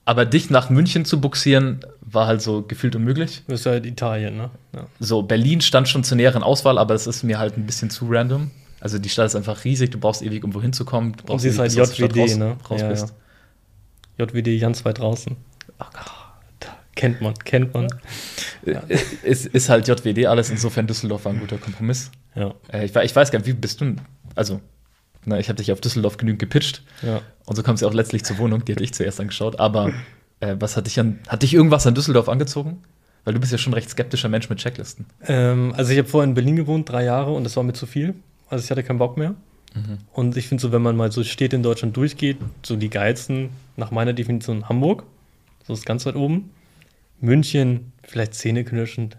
aber 0.05 0.25
dich 0.25 0.49
nach 0.49 0.71
München 0.71 1.05
zu 1.05 1.21
buxieren, 1.21 1.81
war 2.01 2.29
halt 2.29 2.41
so 2.41 2.63
gefühlt 2.63 2.95
unmöglich. 2.95 3.43
Das 3.49 3.61
ist 3.61 3.67
halt 3.67 3.85
Italien, 3.85 4.37
ne? 4.37 4.51
Ja. 4.77 4.87
So, 5.01 5.23
Berlin 5.23 5.61
stand 5.61 5.89
schon 5.89 6.05
zur 6.05 6.17
näheren 6.17 6.45
Auswahl, 6.45 6.79
aber 6.79 6.95
es 6.95 7.09
ist 7.09 7.25
mir 7.25 7.41
halt 7.41 7.57
ein 7.59 7.67
bisschen 7.67 7.91
zu 7.91 8.07
random. 8.09 8.53
Also 8.87 9.01
die 9.01 9.09
Stadt 9.09 9.27
ist 9.27 9.35
einfach 9.35 9.65
riesig, 9.65 9.91
du 9.91 9.99
brauchst 9.99 10.23
ewig, 10.23 10.45
um 10.45 10.55
wohin 10.55 10.73
zu 10.73 10.85
kommen. 10.85 11.15
Du 11.15 11.19
Und 11.23 11.27
brauchst 11.27 11.43
sie 11.43 11.49
ist 11.49 11.57
ewig, 11.59 11.77
halt 11.77 11.81
aus 11.91 11.97
der 11.97 12.07
JWD, 12.07 12.29
Stadt 12.31 12.39
ne? 12.39 12.57
raus 12.71 12.81
Ja, 12.81 12.89
bist. 12.89 13.15
ja. 14.17 14.25
JWD 14.25 14.61
ganz 14.61 14.85
weit 14.85 15.01
draußen. 15.01 15.35
Ach, 15.81 15.91
da 16.61 16.69
kennt 16.95 17.21
man, 17.21 17.35
kennt 17.35 17.75
man. 17.75 17.89
Äh, 18.65 18.79
ist, 19.25 19.47
ist 19.47 19.69
halt 19.69 19.89
JWD 19.89 20.27
alles, 20.27 20.51
insofern 20.51 20.87
Düsseldorf 20.87 21.25
war 21.25 21.33
ein 21.33 21.41
guter 21.41 21.59
Kompromiss. 21.59 22.13
Ja, 22.37 22.55
Äh, 22.73 22.85
ich, 22.85 22.95
ich 22.95 23.17
weiß 23.17 23.33
gar 23.33 23.41
nicht, 23.41 23.49
wie 23.49 23.55
bist 23.55 23.81
du, 23.81 23.97
also, 24.37 24.61
na, 25.25 25.41
ich 25.41 25.49
habe 25.49 25.57
dich 25.57 25.73
auf 25.73 25.81
Düsseldorf 25.81 26.17
genügend 26.17 26.39
gepitcht 26.39 26.85
ja. 27.03 27.23
und 27.47 27.57
so 27.57 27.65
kommst 27.65 27.83
du 27.83 27.89
auch 27.89 27.93
letztlich 27.93 28.23
zur 28.25 28.39
Wohnung, 28.39 28.65
die 28.65 28.71
hatte 28.73 28.85
ich 28.85 28.95
zuerst 28.95 29.19
angeschaut, 29.21 29.59
aber 29.59 29.93
äh, 30.39 30.55
was 30.61 30.77
hat 30.77 30.87
dich 30.87 31.01
an, 31.01 31.19
hat 31.27 31.43
dich 31.43 31.55
irgendwas 31.55 31.89
an 31.89 31.97
Düsseldorf 31.97 32.29
angezogen? 32.29 32.85
Weil 33.25 33.35
du 33.35 33.41
bist 33.41 33.51
ja 33.51 33.59
schon 33.59 33.73
ein 33.73 33.75
recht 33.75 33.91
skeptischer 33.91 34.29
Mensch 34.29 34.49
mit 34.49 34.61
Checklisten. 34.61 35.07
Ähm, 35.27 35.75
also 35.77 35.91
ich 35.91 35.99
habe 35.99 36.07
vorher 36.07 36.29
in 36.29 36.35
Berlin 36.35 36.55
gewohnt, 36.55 36.89
drei 36.89 37.03
Jahre, 37.03 37.33
und 37.33 37.43
das 37.43 37.57
war 37.57 37.65
mir 37.65 37.73
zu 37.73 37.85
viel. 37.87 38.15
Also 38.49 38.65
ich 38.65 38.71
hatte 38.71 38.83
keinen 38.83 38.99
Bock 38.99 39.17
mehr. 39.17 39.35
Und 40.13 40.37
ich 40.37 40.49
finde 40.49 40.63
so, 40.63 40.73
wenn 40.73 40.83
man 40.83 40.97
mal 40.97 41.13
so 41.13 41.23
Städte 41.23 41.57
in 41.57 41.63
Deutschland 41.63 41.97
durchgeht, 41.97 42.39
so 42.63 42.77
die 42.77 42.89
geilsten, 42.89 43.51
nach 43.77 43.91
meiner 43.91 44.15
Definition 44.15 44.69
Hamburg, 44.69 45.05
so 45.67 45.75
ist 45.75 45.85
ganz 45.85 46.07
weit 46.07 46.17
oben. 46.17 46.51
München, 47.21 47.93
vielleicht 48.03 48.35
zähneknirschend, 48.35 49.17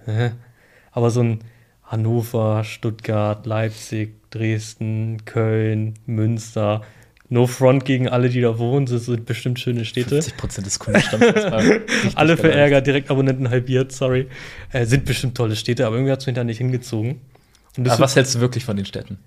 aber 0.91 1.11
so 1.11 1.21
ein 1.21 1.39
Hannover, 1.83 2.63
Stuttgart, 2.63 3.45
Leipzig, 3.45 4.15
Dresden, 4.29 5.25
Köln, 5.25 5.93
Münster, 6.05 6.81
no 7.29 7.47
front 7.47 7.85
gegen 7.85 8.07
alle, 8.09 8.29
die 8.29 8.41
da 8.41 8.57
wohnen, 8.57 8.85
das 8.85 9.05
sind 9.05 9.25
bestimmt 9.25 9.59
schöne 9.59 9.85
Städte. 9.85 10.21
50 10.21 10.37
Prozent 10.37 10.67
des 10.67 10.79
Kundenstamms. 10.79 11.25
Alle 12.15 12.37
verärgert, 12.37 12.87
direkt 12.87 13.09
Abonnenten 13.09 13.49
halbiert, 13.49 13.91
sorry. 13.91 14.27
Äh, 14.71 14.85
sind 14.85 15.05
bestimmt 15.05 15.35
tolle 15.35 15.55
Städte, 15.55 15.85
aber 15.85 15.95
irgendwie 15.95 16.11
hat 16.11 16.21
es 16.21 16.25
mich 16.25 16.35
da 16.35 16.43
nicht 16.43 16.57
hingezogen. 16.57 17.21
Aber 17.77 17.99
was 17.99 18.15
hältst 18.15 18.35
du 18.35 18.39
wirklich 18.39 18.65
von 18.65 18.75
den 18.77 18.85
Städten? 18.85 19.17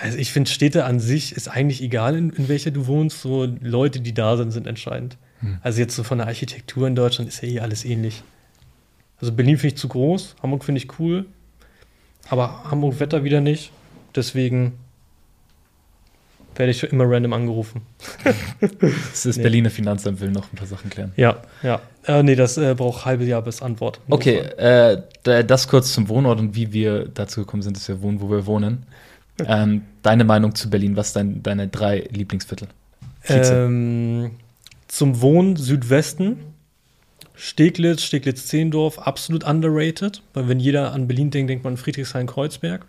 also 0.00 0.16
ich 0.16 0.32
finde, 0.32 0.50
Städte 0.50 0.84
an 0.84 1.00
sich 1.00 1.32
ist 1.32 1.48
eigentlich 1.48 1.82
egal, 1.82 2.16
in, 2.16 2.30
in 2.30 2.48
welcher 2.48 2.70
du 2.70 2.86
wohnst. 2.86 3.20
So 3.20 3.48
Leute, 3.60 4.00
die 4.00 4.14
da 4.14 4.36
sind, 4.36 4.52
sind 4.52 4.66
entscheidend. 4.66 5.16
Also 5.62 5.80
jetzt 5.80 5.96
so 5.96 6.02
von 6.02 6.18
der 6.18 6.26
Architektur 6.26 6.86
in 6.86 6.94
Deutschland 6.94 7.28
ist 7.28 7.42
ja 7.42 7.48
eh 7.48 7.60
alles 7.60 7.84
ähnlich. 7.84 8.22
Also 9.20 9.32
Berlin 9.32 9.56
finde 9.56 9.74
ich 9.74 9.80
zu 9.80 9.88
groß, 9.88 10.36
Hamburg 10.42 10.64
finde 10.64 10.80
ich 10.80 10.98
cool, 10.98 11.26
aber 12.28 12.64
Hamburg 12.70 13.00
Wetter 13.00 13.24
wieder 13.24 13.40
nicht. 13.40 13.70
Deswegen 14.14 14.72
werde 16.56 16.70
ich 16.72 16.82
immer 16.84 17.04
random 17.08 17.32
angerufen. 17.32 17.82
Das 18.60 19.26
ist 19.26 19.36
Nee. 19.38 19.42
Berliner 19.42 19.70
Finanzamt 19.70 20.20
will 20.20 20.30
noch 20.30 20.52
ein 20.52 20.56
paar 20.56 20.66
Sachen 20.66 20.90
klären. 20.90 21.12
Ja, 21.16 21.36
ja. 21.62 21.80
Äh, 22.06 22.22
nee, 22.22 22.34
das 22.34 22.56
äh, 22.58 22.74
braucht 22.74 23.02
ein 23.02 23.04
halbes 23.06 23.28
Jahr 23.28 23.42
bis 23.42 23.62
Antwort. 23.62 24.00
Okay, 24.08 24.38
äh, 24.38 25.02
da- 25.22 25.42
das 25.42 25.68
kurz 25.68 25.92
zum 25.92 26.08
Wohnort 26.08 26.38
und 26.40 26.54
wie 26.54 26.72
wir 26.72 27.06
dazu 27.08 27.40
gekommen 27.40 27.62
sind, 27.62 27.76
dass 27.76 27.88
wir 27.88 28.02
wohnen, 28.02 28.20
wo 28.20 28.30
wir 28.30 28.46
wohnen. 28.46 28.84
Ähm, 29.46 29.82
deine 30.02 30.24
Meinung 30.24 30.54
zu 30.54 30.68
Berlin, 30.68 30.96
was 30.96 31.12
dein, 31.14 31.42
deine 31.42 31.68
drei 31.68 32.08
Lieblingsviertel? 32.10 32.68
Ähm, 33.28 34.32
zum 34.88 35.20
Wohnen 35.20 35.56
Südwesten. 35.56 36.38
Steglitz, 37.34 38.02
Steglitz-Zehendorf, 38.02 38.98
absolut 38.98 39.44
underrated. 39.44 40.22
Weil 40.34 40.48
wenn 40.48 40.60
jeder 40.60 40.92
an 40.92 41.06
Berlin 41.06 41.30
denkt, 41.30 41.48
denkt 41.50 41.64
man 41.64 41.74
an 41.74 41.76
Friedrichshain-Kreuzberg. 41.78 42.84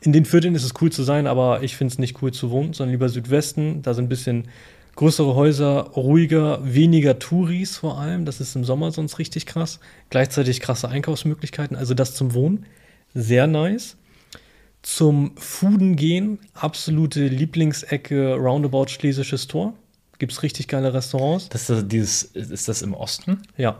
In 0.00 0.12
den 0.12 0.24
Vierteln 0.24 0.54
ist 0.54 0.64
es 0.64 0.74
cool 0.80 0.90
zu 0.92 1.02
sein, 1.02 1.26
aber 1.26 1.62
ich 1.62 1.76
finde 1.76 1.92
es 1.92 1.98
nicht 1.98 2.22
cool 2.22 2.32
zu 2.32 2.50
wohnen, 2.50 2.72
sondern 2.72 2.92
lieber 2.92 3.08
Südwesten. 3.08 3.82
Da 3.82 3.94
sind 3.94 4.04
ein 4.06 4.08
bisschen 4.08 4.48
größere 4.94 5.34
Häuser, 5.34 5.90
ruhiger, 5.96 6.60
weniger 6.62 7.18
Touris 7.18 7.76
vor 7.76 7.98
allem. 7.98 8.24
Das 8.24 8.40
ist 8.40 8.54
im 8.56 8.64
Sommer 8.64 8.90
sonst 8.92 9.18
richtig 9.18 9.46
krass. 9.46 9.80
Gleichzeitig 10.10 10.60
krasse 10.60 10.88
Einkaufsmöglichkeiten. 10.88 11.76
Also 11.76 11.94
das 11.94 12.14
zum 12.14 12.34
Wohnen. 12.34 12.66
Sehr 13.14 13.46
nice. 13.46 13.96
Zum 14.82 15.32
Fuden 15.36 15.96
gehen, 15.96 16.38
absolute 16.54 17.26
Lieblingsecke 17.26 18.34
Roundabout 18.34 18.86
Schlesisches 18.88 19.48
Tor. 19.48 19.74
Gibt 20.18 20.32
es 20.32 20.42
richtig 20.42 20.68
geile 20.68 20.94
Restaurants? 20.94 21.48
Das 21.48 21.68
ist, 21.68 21.88
dieses, 21.88 22.22
ist 22.22 22.68
das 22.68 22.82
im 22.82 22.94
Osten? 22.94 23.42
Ja, 23.56 23.78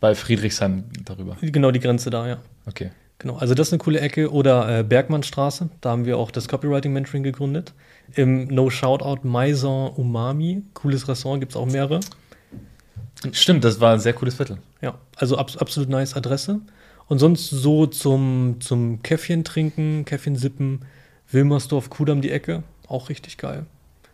Bei 0.00 0.14
Friedrichshain 0.14 0.84
darüber. 1.04 1.36
genau 1.40 1.70
die 1.72 1.80
Grenze 1.80 2.10
da, 2.10 2.26
ja. 2.28 2.38
Okay. 2.66 2.90
Genau, 3.18 3.36
also 3.36 3.54
das 3.54 3.68
ist 3.68 3.72
eine 3.72 3.78
coole 3.78 4.00
Ecke. 4.00 4.30
Oder 4.30 4.80
äh, 4.80 4.82
Bergmannstraße, 4.82 5.70
da 5.80 5.90
haben 5.90 6.04
wir 6.04 6.18
auch 6.18 6.30
das 6.30 6.48
Copywriting-Mentoring 6.48 7.22
gegründet. 7.22 7.72
Im 8.14 8.46
No 8.48 8.70
Shoutout 8.70 9.26
Maison 9.26 9.90
Umami, 9.94 10.62
cooles 10.74 11.08
Restaurant, 11.08 11.40
gibt 11.40 11.52
es 11.52 11.56
auch 11.56 11.66
mehrere. 11.66 12.00
Stimmt, 13.32 13.64
das 13.64 13.80
war 13.80 13.94
ein 13.94 14.00
sehr 14.00 14.12
cooles 14.12 14.34
Viertel. 14.34 14.58
Ja, 14.82 14.98
also 15.16 15.38
ab, 15.38 15.50
absolut 15.58 15.88
nice 15.88 16.14
Adresse. 16.14 16.60
Und 17.08 17.18
sonst 17.18 17.48
so 17.48 17.86
zum, 17.86 18.56
zum 18.60 19.02
Käffchen 19.02 19.44
trinken, 19.44 20.04
Käffchen 20.04 20.36
sippen, 20.36 20.84
Wilmersdorf, 21.30 21.88
Kudamm 21.88 22.20
die 22.20 22.30
Ecke, 22.30 22.62
auch 22.88 23.08
richtig 23.08 23.38
geil. 23.38 23.66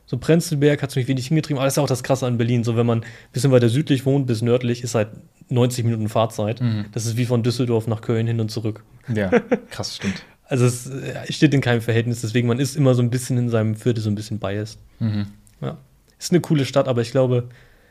So 0.06 0.18
Prenzlberg 0.18 0.82
hat 0.82 0.90
es 0.90 0.96
mich 0.96 1.08
wenig 1.08 1.28
hingetrieben, 1.28 1.58
aber 1.58 1.66
das 1.66 1.74
ist 1.74 1.78
auch 1.78 1.86
das 1.86 2.02
Krasse 2.02 2.26
an 2.26 2.36
Berlin. 2.36 2.64
So, 2.64 2.76
wenn 2.76 2.86
man 2.86 3.00
ein 3.00 3.06
bisschen 3.32 3.50
weiter 3.50 3.68
südlich 3.68 4.04
wohnt, 4.04 4.26
bis 4.26 4.42
nördlich, 4.42 4.82
ist 4.82 4.94
halt 4.94 5.08
90 5.48 5.84
Minuten 5.84 6.08
Fahrzeit. 6.08 6.60
Mhm. 6.60 6.86
Das 6.92 7.06
ist 7.06 7.16
wie 7.16 7.24
von 7.24 7.42
Düsseldorf 7.42 7.86
nach 7.86 8.00
Köln 8.00 8.26
hin 8.26 8.40
und 8.40 8.50
zurück. 8.50 8.84
Ja, 9.12 9.30
krass, 9.70 9.96
stimmt. 9.96 10.22
Also 10.44 10.66
es 10.66 10.86
äh, 10.86 11.32
steht 11.32 11.54
in 11.54 11.62
keinem 11.62 11.80
Verhältnis, 11.80 12.20
deswegen 12.20 12.46
man 12.46 12.58
ist 12.58 12.76
immer 12.76 12.94
so 12.94 13.00
ein 13.00 13.08
bisschen 13.08 13.38
in 13.38 13.48
seinem 13.48 13.74
Viertel 13.74 14.02
so 14.02 14.10
ein 14.10 14.14
bisschen 14.14 14.38
biased. 14.38 14.78
Mhm. 14.98 15.28
Ja. 15.62 15.78
Ist 16.18 16.30
eine 16.30 16.42
coole 16.42 16.66
Stadt, 16.66 16.88
aber 16.88 17.00
ich 17.00 17.10
glaube, 17.10 17.48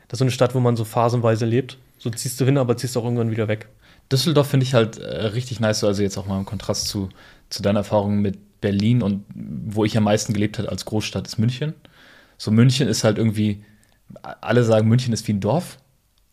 das 0.08 0.18
ist 0.18 0.20
so 0.20 0.26
eine 0.26 0.32
Stadt, 0.32 0.54
wo 0.54 0.60
man 0.60 0.76
so 0.76 0.84
phasenweise 0.86 1.46
lebt. 1.48 1.80
So 1.98 2.12
ziehst 2.12 2.40
du 2.40 2.46
hin, 2.46 2.60
aber 2.60 2.78
ziehst 2.78 2.96
auch 2.98 3.04
irgendwann 3.04 3.32
wieder 3.32 3.48
weg. 3.48 3.68
Düsseldorf 4.12 4.48
finde 4.48 4.66
ich 4.66 4.76
halt 4.76 5.00
äh, 5.00 5.28
richtig 5.28 5.60
nice, 5.60 5.80
so, 5.80 5.88
also 5.88 6.04
jetzt 6.04 6.18
auch 6.18 6.28
mal 6.28 6.38
im 6.38 6.46
Kontrast 6.46 6.88
zu, 6.88 7.10
zu 7.50 7.64
deiner 7.64 7.80
Erfahrung 7.80 8.20
mit 8.20 8.62
Berlin 8.62 9.02
und 9.02 9.26
wo 9.34 9.84
ich 9.84 9.98
am 9.98 10.04
meisten 10.04 10.34
gelebt 10.34 10.60
habe 10.60 10.70
als 10.70 10.86
Großstadt 10.86 11.26
ist 11.26 11.40
München. 11.40 11.74
So 12.42 12.50
München 12.50 12.88
ist 12.88 13.04
halt 13.04 13.20
irgendwie, 13.20 13.64
alle 14.24 14.64
sagen, 14.64 14.88
München 14.88 15.14
ist 15.14 15.28
wie 15.28 15.34
ein 15.34 15.42
Dorf, 15.42 15.78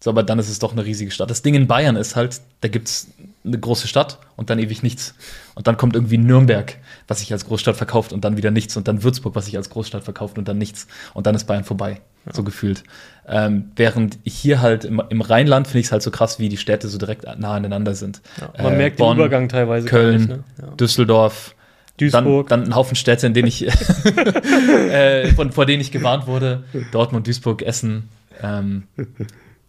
so, 0.00 0.09
aber 0.09 0.23
dann 0.23 0.38
ist 0.38 0.49
es 0.49 0.59
doch 0.59 0.73
eine 0.73 0.83
riesige 0.87 1.11
Stadt. 1.11 1.29
Das 1.29 1.43
Ding 1.43 1.53
in 1.53 1.67
Bayern 1.67 1.97
ist 1.97 2.17
halt, 2.17 2.41
da 2.62 2.69
gibt 2.69 2.88
es 2.88 3.09
eine 3.45 3.59
große 3.59 3.88
Stadt 3.88 4.19
und 4.37 4.49
dann 4.49 4.59
ewig 4.59 4.83
nichts. 4.83 5.15
Und 5.55 5.67
dann 5.67 5.77
kommt 5.77 5.97
irgendwie 5.97 6.17
Nürnberg, 6.17 6.77
was 7.09 7.19
sich 7.19 7.31
als 7.31 7.45
Großstadt 7.45 7.77
verkauft 7.77 8.15
und 8.15 8.25
dann 8.25 8.38
wieder 8.38 8.50
nichts. 8.50 8.75
Und 8.79 8.88
dann 8.88 9.03
Würzburg, 9.03 9.35
was 9.35 9.45
sich 9.45 9.59
als 9.59 9.69
Großstadt 9.69 10.03
verkauft 10.03 10.38
und 10.38 10.49
dann 10.49 10.57
nichts. 10.57 10.87
Und 11.12 11.27
dann 11.27 11.35
ist 11.35 11.45
Bayern 11.45 11.65
vorbei, 11.65 12.00
so 12.33 12.43
gefühlt. 12.43 12.85
Ähm, 13.27 13.73
während 13.77 14.19
hier 14.25 14.62
halt 14.62 14.87
im, 14.87 15.03
im 15.11 15.21
Rheinland 15.21 15.67
finde 15.67 15.81
ich 15.81 15.87
es 15.87 15.93
halt 15.93 16.03
so 16.03 16.11
krass, 16.11 16.38
wie 16.38 16.49
die 16.49 16.57
Städte 16.57 16.88
so 16.88 16.97
direkt 16.97 17.25
nah 17.38 17.53
aneinander 17.53 17.95
sind. 17.95 18.23
Ja, 18.41 18.62
man 18.62 18.75
Äh, 18.75 18.77
merkt 18.79 18.97
Bonn, 18.97 19.17
den 19.17 19.27
Übergang 19.27 19.50
teilweise 19.50 19.88
Köln, 19.88 20.17
nicht, 20.21 20.29
ne? 20.31 20.45
ja. 20.62 20.69
Düsseldorf, 20.77 21.55
Duisburg. 21.99 22.49
Dann, 22.49 22.61
dann 22.61 22.71
ein 22.71 22.75
Haufen 22.75 22.97
Städte, 22.97 23.26
in 23.26 23.35
denen 23.35 23.49
ich, 23.49 23.67
äh, 23.67 25.33
von, 25.35 25.52
vor 25.52 25.67
denen 25.67 25.81
ich 25.81 25.90
gewarnt 25.90 26.26
wurde. 26.26 26.64
Dortmund, 26.93 27.26
Duisburg, 27.26 27.62
Essen, 27.62 28.09
ähm, 28.43 28.85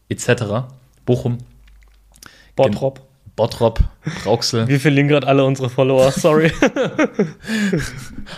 etc. 0.08 0.70
Bochum, 1.06 1.40
Bottrop. 2.56 3.02
Bottrop, 3.36 3.80
Rauxel, 4.26 4.68
Wir 4.68 4.82
verlieren 4.82 5.08
gerade 5.08 5.26
alle 5.26 5.46
unsere 5.46 5.70
Follower, 5.70 6.12
sorry. 6.12 6.52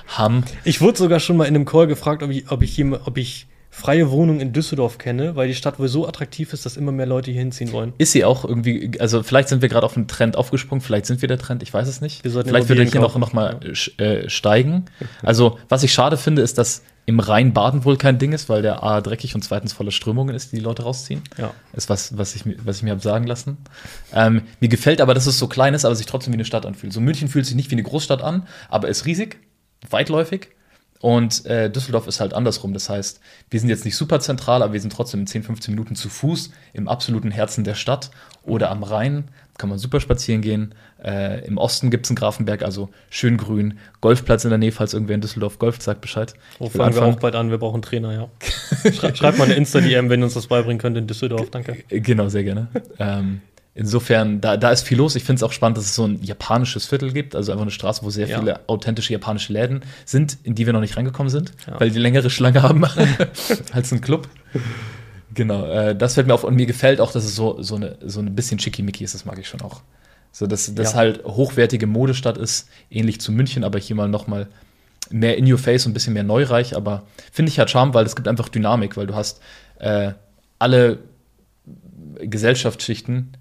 Hamm. 0.07 0.43
Ich 0.63 0.79
wurde 0.79 0.99
sogar 0.99 1.19
schon 1.19 1.37
mal 1.37 1.45
in 1.45 1.55
einem 1.55 1.65
Call 1.65 1.87
gefragt, 1.87 2.21
ob 2.21 2.29
ich, 2.29 2.51
ob 2.51 2.61
ich, 2.61 2.83
ob 2.83 3.17
ich 3.17 3.47
freie 3.73 4.11
Wohnungen 4.11 4.41
in 4.41 4.51
Düsseldorf 4.53 4.97
kenne, 4.97 5.35
weil 5.37 5.47
die 5.47 5.55
Stadt 5.55 5.79
wohl 5.79 5.87
so 5.87 6.05
attraktiv 6.07 6.51
ist, 6.51 6.65
dass 6.65 6.75
immer 6.75 6.91
mehr 6.91 7.05
Leute 7.05 7.31
hier 7.31 7.39
hinziehen 7.39 7.71
wollen. 7.71 7.93
Ist 7.97 8.11
sie 8.11 8.25
auch 8.25 8.43
irgendwie, 8.43 8.91
also 8.99 9.23
vielleicht 9.23 9.47
sind 9.47 9.61
wir 9.61 9.69
gerade 9.69 9.85
auf 9.85 9.95
einen 9.95 10.09
Trend 10.09 10.35
aufgesprungen, 10.35 10.81
vielleicht 10.81 11.05
sind 11.05 11.21
wir 11.21 11.29
der 11.29 11.37
Trend, 11.39 11.63
ich 11.63 11.73
weiß 11.73 11.87
es 11.87 12.01
nicht. 12.01 12.21
Vielleicht 12.21 12.67
wird 12.67 12.79
er 12.79 12.85
hier 12.85 12.99
noch, 13.01 13.17
noch 13.17 13.31
mal 13.33 13.59
äh, 13.97 14.29
steigen. 14.29 14.85
Also, 15.23 15.57
was 15.69 15.83
ich 15.83 15.93
schade 15.93 16.17
finde, 16.17 16.41
ist, 16.41 16.57
dass 16.57 16.83
im 17.05 17.19
Rhein-Baden 17.19 17.85
wohl 17.85 17.97
kein 17.97 18.17
Ding 18.19 18.33
ist, 18.33 18.49
weil 18.49 18.61
der 18.61 18.83
A 18.83 19.01
dreckig 19.01 19.33
und 19.35 19.41
zweitens 19.43 19.73
voller 19.73 19.91
Strömungen 19.91 20.35
ist, 20.35 20.51
die 20.51 20.57
die 20.57 20.61
Leute 20.61 20.83
rausziehen. 20.83 21.21
Ja. 21.37 21.51
Ist 21.73 21.89
was, 21.89 22.17
was 22.17 22.35
ich, 22.35 22.45
mir- 22.45 22.57
was 22.63 22.77
ich 22.77 22.83
mir 22.83 22.91
habe 22.91 23.01
sagen 23.01 23.25
lassen. 23.25 23.57
Ähm, 24.13 24.43
mir 24.59 24.67
gefällt 24.69 24.99
aber, 25.01 25.13
dass 25.13 25.25
es 25.27 25.39
so 25.39 25.47
klein 25.47 25.73
ist, 25.73 25.85
aber 25.85 25.95
sich 25.95 26.05
trotzdem 26.05 26.33
wie 26.33 26.37
eine 26.37 26.45
Stadt 26.45 26.65
anfühlt. 26.65 26.91
So 26.93 26.99
München 27.01 27.27
fühlt 27.27 27.45
sich 27.45 27.55
nicht 27.55 27.71
wie 27.71 27.75
eine 27.75 27.83
Großstadt 27.83 28.21
an, 28.21 28.45
aber 28.69 28.89
ist 28.89 29.05
riesig, 29.05 29.37
weitläufig. 29.89 30.49
Und 31.01 31.45
äh, 31.47 31.69
Düsseldorf 31.69 32.07
ist 32.07 32.19
halt 32.19 32.33
andersrum. 32.33 32.73
Das 32.73 32.89
heißt, 32.89 33.19
wir 33.49 33.59
sind 33.59 33.69
jetzt 33.69 33.85
nicht 33.85 33.95
super 33.95 34.19
zentral, 34.19 34.61
aber 34.61 34.73
wir 34.73 34.79
sind 34.79 34.93
trotzdem 34.93 35.21
in 35.21 35.27
10, 35.27 35.43
15 35.43 35.73
Minuten 35.73 35.95
zu 35.95 36.09
Fuß 36.09 36.51
im 36.73 36.87
absoluten 36.87 37.31
Herzen 37.31 37.63
der 37.63 37.73
Stadt 37.75 38.11
oder 38.43 38.69
am 38.69 38.83
Rhein. 38.83 39.25
Kann 39.57 39.69
man 39.69 39.79
super 39.79 39.99
spazieren 39.99 40.41
gehen. 40.41 40.75
Äh, 41.03 41.45
Im 41.45 41.57
Osten 41.57 41.89
gibt 41.89 42.05
es 42.05 42.11
einen 42.11 42.15
Grafenberg, 42.15 42.63
also 42.63 42.89
schön 43.09 43.37
grün. 43.37 43.79
Golfplatz 43.99 44.43
in 44.43 44.51
der 44.51 44.59
Nähe, 44.59 44.71
falls 44.71 44.93
irgendwer 44.93 45.15
in 45.15 45.21
Düsseldorf 45.21 45.59
golft, 45.59 45.81
sagt 45.81 46.01
Bescheid. 46.01 46.33
Will 46.59 46.69
fangen 46.69 46.95
wir 46.95 47.03
auch 47.03 47.19
bald 47.19 47.35
an? 47.35 47.49
Wir 47.49 47.57
brauchen 47.57 47.75
einen 47.75 47.81
Trainer, 47.81 48.13
ja. 48.13 48.29
Schrei 48.91 49.13
schreibt 49.13 49.37
mal 49.39 49.45
eine 49.45 49.55
Insta-DM, 49.55 50.09
wenn 50.09 50.21
ihr 50.21 50.25
uns 50.25 50.35
das 50.35 50.47
beibringen 50.47 50.79
könnt 50.79 50.97
in 50.97 51.07
Düsseldorf, 51.07 51.49
danke. 51.49 51.83
Genau, 51.89 52.29
sehr 52.29 52.43
gerne. 52.43 52.67
ähm, 52.99 53.41
insofern, 53.73 54.41
da, 54.41 54.57
da 54.57 54.71
ist 54.71 54.83
viel 54.87 54.97
los. 54.97 55.15
Ich 55.15 55.23
finde 55.23 55.39
es 55.39 55.43
auch 55.43 55.51
spannend, 55.53 55.77
dass 55.77 55.85
es 55.85 55.95
so 55.95 56.05
ein 56.05 56.21
japanisches 56.23 56.85
Viertel 56.85 57.11
gibt, 57.13 57.35
also 57.35 57.51
einfach 57.51 57.61
eine 57.63 57.71
Straße, 57.71 58.03
wo 58.03 58.09
sehr 58.09 58.27
Ja. 58.27 58.39
viele 58.39 58.59
authentische 58.67 59.13
japanische 59.13 59.53
Läden 59.53 59.81
sind, 60.05 60.37
in 60.43 60.55
die 60.55 60.65
wir 60.65 60.73
noch 60.73 60.81
nicht 60.81 60.97
reingekommen 60.97 61.29
sind, 61.29 61.51
Ja. 61.67 61.79
weil 61.79 61.89
die 61.91 61.99
längere 61.99 62.29
Schlange 62.29 62.61
haben 62.63 62.83
als 63.71 63.91
ein 63.91 64.01
Club. 64.01 64.27
Genau, 65.33 65.65
äh, 65.65 65.95
das 65.95 66.15
fällt 66.15 66.27
mir 66.27 66.33
auf 66.33 66.43
und 66.43 66.55
mir 66.55 66.65
gefällt 66.65 66.99
auch, 66.99 67.11
dass 67.13 67.23
es 67.23 67.35
so, 67.35 67.61
so, 67.61 67.75
eine, 67.75 67.97
so 68.05 68.19
ein 68.19 68.35
bisschen 68.35 68.59
schickimicki 68.59 69.03
ist, 69.05 69.13
das 69.13 69.23
mag 69.25 69.39
ich 69.39 69.47
schon 69.47 69.61
auch. 69.61 69.81
So, 70.33 70.45
dass 70.47 70.73
das 70.75 70.91
Ja. 70.91 70.97
halt 70.97 71.23
hochwertige 71.23 71.87
Modestadt 71.87 72.37
ist, 72.37 72.67
ähnlich 72.89 73.21
zu 73.21 73.31
München, 73.31 73.63
aber 73.63 73.79
hier 73.79 73.95
mal 73.95 74.09
noch 74.09 74.27
mal 74.27 74.47
mehr 75.09 75.37
in 75.37 75.49
your 75.51 75.57
face 75.57 75.85
und 75.85 75.91
ein 75.91 75.93
bisschen 75.93 76.13
mehr 76.13 76.23
neureich, 76.23 76.75
aber 76.75 77.03
finde 77.31 77.49
ich 77.49 77.59
halt 77.59 77.69
Charme, 77.69 77.93
weil 77.93 78.05
es 78.05 78.15
gibt 78.15 78.27
einfach 78.27 78.49
Dynamik, 78.49 78.97
weil 78.97 79.07
du 79.07 79.15
hast 79.15 79.41
äh, 79.79 80.11
alle 80.59 80.99
Gesellschaftsschichten, 82.19 83.35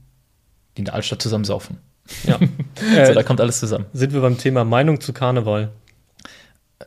die 0.77 0.81
in 0.81 0.85
der 0.87 0.95
Altstadt 0.95 1.23
zusammen 1.23 1.45
saufen. 1.45 1.79
Ja. 2.25 2.39
so, 3.07 3.15
da 3.15 3.21
äh, 3.21 3.25
kommt 3.25 3.41
alles 3.41 3.61
zusammen. 3.61 3.87
sind 3.93 4.13
wir 4.13 4.21
beim 4.21 4.39
Thema 4.39 4.65
Meinung 4.65 5.01
zu 5.01 5.13
Karneval? 5.13 5.71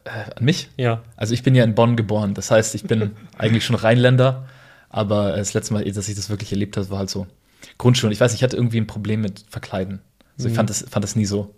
Äh, 0.05 0.09
an 0.35 0.43
mich? 0.43 0.69
Ja. 0.77 1.01
Also 1.15 1.33
ich 1.33 1.43
bin 1.43 1.55
ja 1.55 1.63
in 1.63 1.75
Bonn 1.75 1.95
geboren, 1.95 2.33
das 2.33 2.49
heißt, 2.51 2.75
ich 2.75 2.83
bin 2.83 3.11
eigentlich 3.37 3.63
schon 3.65 3.75
Rheinländer, 3.75 4.47
aber 4.89 5.35
das 5.37 5.53
letzte 5.53 5.73
Mal, 5.73 5.85
dass 5.91 6.09
ich 6.09 6.15
das 6.15 6.29
wirklich 6.29 6.51
erlebt 6.51 6.77
habe, 6.77 6.89
war 6.89 6.99
halt 6.99 7.09
so 7.09 7.27
Grundschule. 7.77 8.09
Und 8.09 8.13
ich 8.13 8.19
weiß, 8.19 8.33
ich 8.33 8.43
hatte 8.43 8.57
irgendwie 8.57 8.79
ein 8.79 8.87
Problem 8.87 9.21
mit 9.21 9.45
Verkleiden. 9.49 10.01
Also 10.37 10.47
ich 10.47 10.53
Mhm. 10.53 10.57
fand 10.57 10.69
das, 10.69 10.85
fand 10.89 11.03
das 11.03 11.15
nie 11.15 11.25
so. 11.25 11.53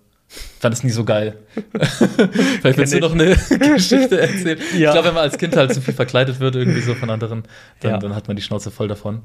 Fand 0.59 0.73
das 0.73 0.83
nie 0.83 0.89
so 0.89 1.05
geil. 1.05 1.37
Vielleicht 2.61 2.77
willst 2.77 2.93
du 2.93 2.99
noch 2.99 3.13
eine 3.13 3.35
Geschichte 3.75 4.19
erzählen. 4.19 4.57
Ja. 4.73 4.89
Ich 4.89 4.93
glaube, 4.93 5.07
wenn 5.09 5.13
man 5.13 5.23
als 5.23 5.37
Kind 5.37 5.55
halt 5.55 5.73
zu 5.73 5.81
viel 5.81 5.93
verkleidet 5.93 6.39
wird, 6.39 6.55
irgendwie 6.55 6.81
so 6.81 6.95
von 6.95 7.09
anderen, 7.09 7.43
dann, 7.79 7.91
Ja. 7.91 7.97
dann 7.99 8.15
hat 8.15 8.27
man 8.27 8.35
die 8.35 8.41
Schnauze 8.41 8.71
voll 8.71 8.87
davon. 8.87 9.21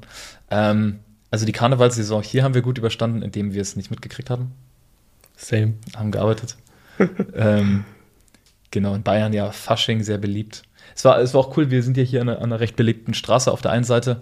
Ähm, 0.49 0.99
also 1.31 1.45
die 1.45 1.51
Karnevalssaison 1.51 2.21
hier 2.21 2.43
haben 2.43 2.53
wir 2.53 2.61
gut 2.61 2.77
überstanden, 2.77 3.21
indem 3.23 3.53
wir 3.53 3.61
es 3.61 3.75
nicht 3.75 3.89
mitgekriegt 3.89 4.29
haben. 4.29 4.51
Same. 5.35 5.73
haben 5.95 6.11
gearbeitet. 6.11 6.55
ähm, 7.35 7.83
genau, 8.69 8.93
in 8.93 9.01
Bayern 9.03 9.33
ja 9.33 9.51
Fasching 9.51 10.03
sehr 10.03 10.17
beliebt. 10.19 10.63
Es 10.95 11.03
war, 11.05 11.19
es 11.19 11.33
war 11.33 11.41
auch 11.41 11.57
cool, 11.57 11.71
wir 11.71 11.81
sind 11.83 11.97
ja 11.97 12.03
hier 12.03 12.21
an 12.21 12.29
einer, 12.29 12.37
an 12.39 12.43
einer 12.45 12.59
recht 12.59 12.75
belebten 12.75 13.13
Straße 13.13 13.51
auf 13.51 13.61
der 13.61 13.71
einen 13.71 13.85
Seite 13.85 14.21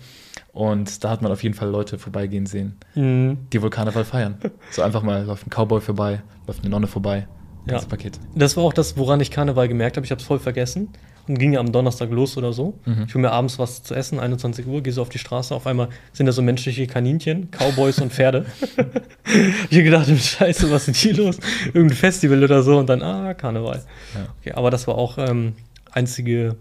und 0.53 1.03
da 1.03 1.09
hat 1.09 1.21
man 1.21 1.31
auf 1.31 1.41
jeden 1.43 1.55
Fall 1.55 1.69
Leute 1.69 1.97
vorbeigehen 1.97 2.45
sehen, 2.45 2.77
Mhm. 2.95 3.39
die 3.51 3.61
wohl 3.61 3.69
Karneval 3.69 4.05
feiern. 4.05 4.37
So 4.71 4.81
einfach 4.83 5.01
mal 5.01 5.23
läuft 5.25 5.47
ein 5.47 5.49
Cowboy 5.49 5.81
vorbei, 5.81 6.21
läuft 6.47 6.61
eine 6.61 6.69
Nonne 6.69 6.87
vorbei, 6.87 7.27
Ja. 7.65 7.71
ganzes 7.73 7.89
Paket. 7.89 8.19
Das 8.35 8.55
war 8.55 8.63
auch 8.63 8.73
das, 8.73 8.97
woran 8.97 9.19
ich 9.19 9.31
Karneval 9.31 9.67
gemerkt 9.67 9.97
habe. 9.97 10.05
Ich 10.05 10.11
habe 10.11 10.21
es 10.21 10.27
voll 10.27 10.39
vergessen 10.39 10.89
ging 11.35 11.53
ja 11.53 11.59
am 11.59 11.71
Donnerstag 11.71 12.09
los 12.11 12.37
oder 12.37 12.53
so. 12.53 12.73
Mhm. 12.85 13.05
Ich 13.07 13.13
will 13.13 13.21
mir 13.21 13.31
abends 13.31 13.59
was 13.59 13.83
zu 13.83 13.93
essen, 13.93 14.19
21 14.19 14.65
Uhr, 14.65 14.81
gehe 14.81 14.93
so 14.93 15.01
auf 15.01 15.09
die 15.09 15.19
Straße. 15.19 15.53
Auf 15.53 15.67
einmal 15.67 15.89
sind 16.13 16.25
da 16.25 16.31
so 16.31 16.41
menschliche 16.41 16.87
Kaninchen, 16.87 17.49
Cowboys 17.51 17.99
und 17.99 18.11
Pferde. 18.11 18.45
ich 19.69 19.77
habe 19.77 19.83
gedacht, 19.83 20.07
Scheiße, 20.17 20.71
was 20.71 20.87
ist 20.87 20.97
hier 20.97 21.15
los? 21.15 21.37
Irgendein 21.67 21.97
Festival 21.97 22.43
oder 22.43 22.63
so 22.63 22.77
und 22.77 22.89
dann, 22.89 23.01
ah, 23.01 23.33
Karneval. 23.33 23.83
Ja. 24.15 24.27
Okay, 24.39 24.53
aber 24.53 24.71
das 24.71 24.87
war 24.87 24.95
auch 24.95 25.17
ähm, 25.17 25.53
einzige, 25.91 26.55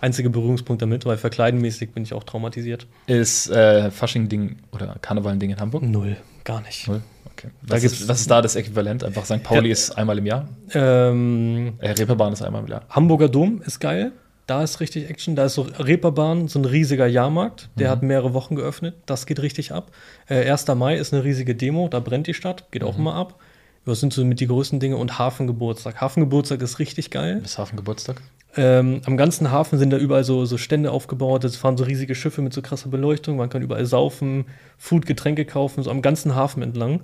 einzige 0.00 0.30
Berührungspunkt 0.30 0.80
damit, 0.82 1.04
weil 1.06 1.16
verkleidenmäßig 1.16 1.92
bin 1.92 2.02
ich 2.02 2.14
auch 2.14 2.24
traumatisiert. 2.24 2.86
Ist 3.06 3.50
äh, 3.50 3.90
Fasching-Ding 3.90 4.56
oder 4.72 4.96
Karneval 5.00 5.32
ein 5.32 5.38
Ding 5.38 5.50
in 5.50 5.58
Hamburg? 5.60 5.82
Null, 5.82 6.16
gar 6.44 6.60
nicht. 6.62 6.88
Null? 6.88 7.02
Okay. 7.36 7.48
Da 7.66 7.74
Was, 7.74 7.82
gibt's- 7.82 8.00
ist, 8.00 8.08
was 8.08 8.20
ist 8.20 8.30
da 8.30 8.40
das 8.42 8.54
Äquivalent? 8.56 9.04
Einfach 9.04 9.24
St. 9.24 9.42
Pauli 9.42 9.68
Ja. 9.68 9.72
ist 9.72 9.90
einmal 9.98 10.18
im 10.18 10.26
Jahr, 10.26 10.48
Ähm, 10.72 11.74
äh, 11.80 11.90
Reeperbahn 11.90 12.32
ist 12.32 12.42
einmal 12.42 12.62
im 12.62 12.68
Jahr. 12.68 12.82
Hamburger 12.90 13.28
Dom 13.28 13.60
ist 13.64 13.80
geil. 13.80 14.12
Da 14.46 14.62
ist 14.62 14.80
richtig 14.80 15.08
Action. 15.08 15.36
Da 15.36 15.46
ist 15.46 15.54
so 15.54 15.62
Reeperbahn, 15.62 16.48
so 16.48 16.58
ein 16.58 16.64
riesiger 16.66 17.06
Jahrmarkt. 17.06 17.70
Der 17.76 17.88
Mhm. 17.88 17.92
hat 17.92 18.02
mehrere 18.02 18.34
Wochen 18.34 18.56
geöffnet. 18.56 18.94
Das 19.06 19.24
geht 19.26 19.40
richtig 19.40 19.72
ab. 19.72 19.90
Äh, 20.28 20.44
1. 20.44 20.74
Mai 20.74 20.96
ist 20.96 21.14
eine 21.14 21.24
riesige 21.24 21.54
Demo. 21.54 21.88
Da 21.88 22.00
brennt 22.00 22.26
die 22.26 22.34
Stadt. 22.34 22.70
Geht 22.70 22.82
Mhm. 22.82 22.88
auch 22.88 22.98
immer 22.98 23.14
ab. 23.14 23.36
Das 23.84 24.00
sind 24.00 24.12
so 24.12 24.24
mit 24.24 24.40
die 24.40 24.46
größten 24.46 24.80
Dinge. 24.80 24.96
Und 24.96 25.18
Hafengeburtstag. 25.18 26.00
Hafengeburtstag 26.00 26.62
ist 26.62 26.78
richtig 26.78 27.10
geil. 27.10 27.40
Bis 27.42 27.58
Hafengeburtstag. 27.58 28.22
Ähm, 28.56 29.02
am 29.04 29.16
ganzen 29.16 29.50
Hafen 29.50 29.78
sind 29.78 29.90
da 29.90 29.96
überall 29.96 30.24
so, 30.24 30.44
so 30.46 30.56
Stände 30.58 30.90
aufgebaut. 30.92 31.44
Es 31.44 31.56
fahren 31.56 31.76
so 31.76 31.84
riesige 31.84 32.14
Schiffe 32.14 32.40
mit 32.40 32.52
so 32.52 32.62
krasser 32.62 32.88
Beleuchtung. 32.88 33.36
Man 33.36 33.48
kann 33.48 33.62
überall 33.62 33.84
saufen, 33.84 34.46
Food, 34.78 35.06
Getränke 35.06 35.44
kaufen. 35.44 35.82
So 35.82 35.90
am 35.90 36.02
ganzen 36.02 36.34
Hafen 36.34 36.62
entlang. 36.62 37.00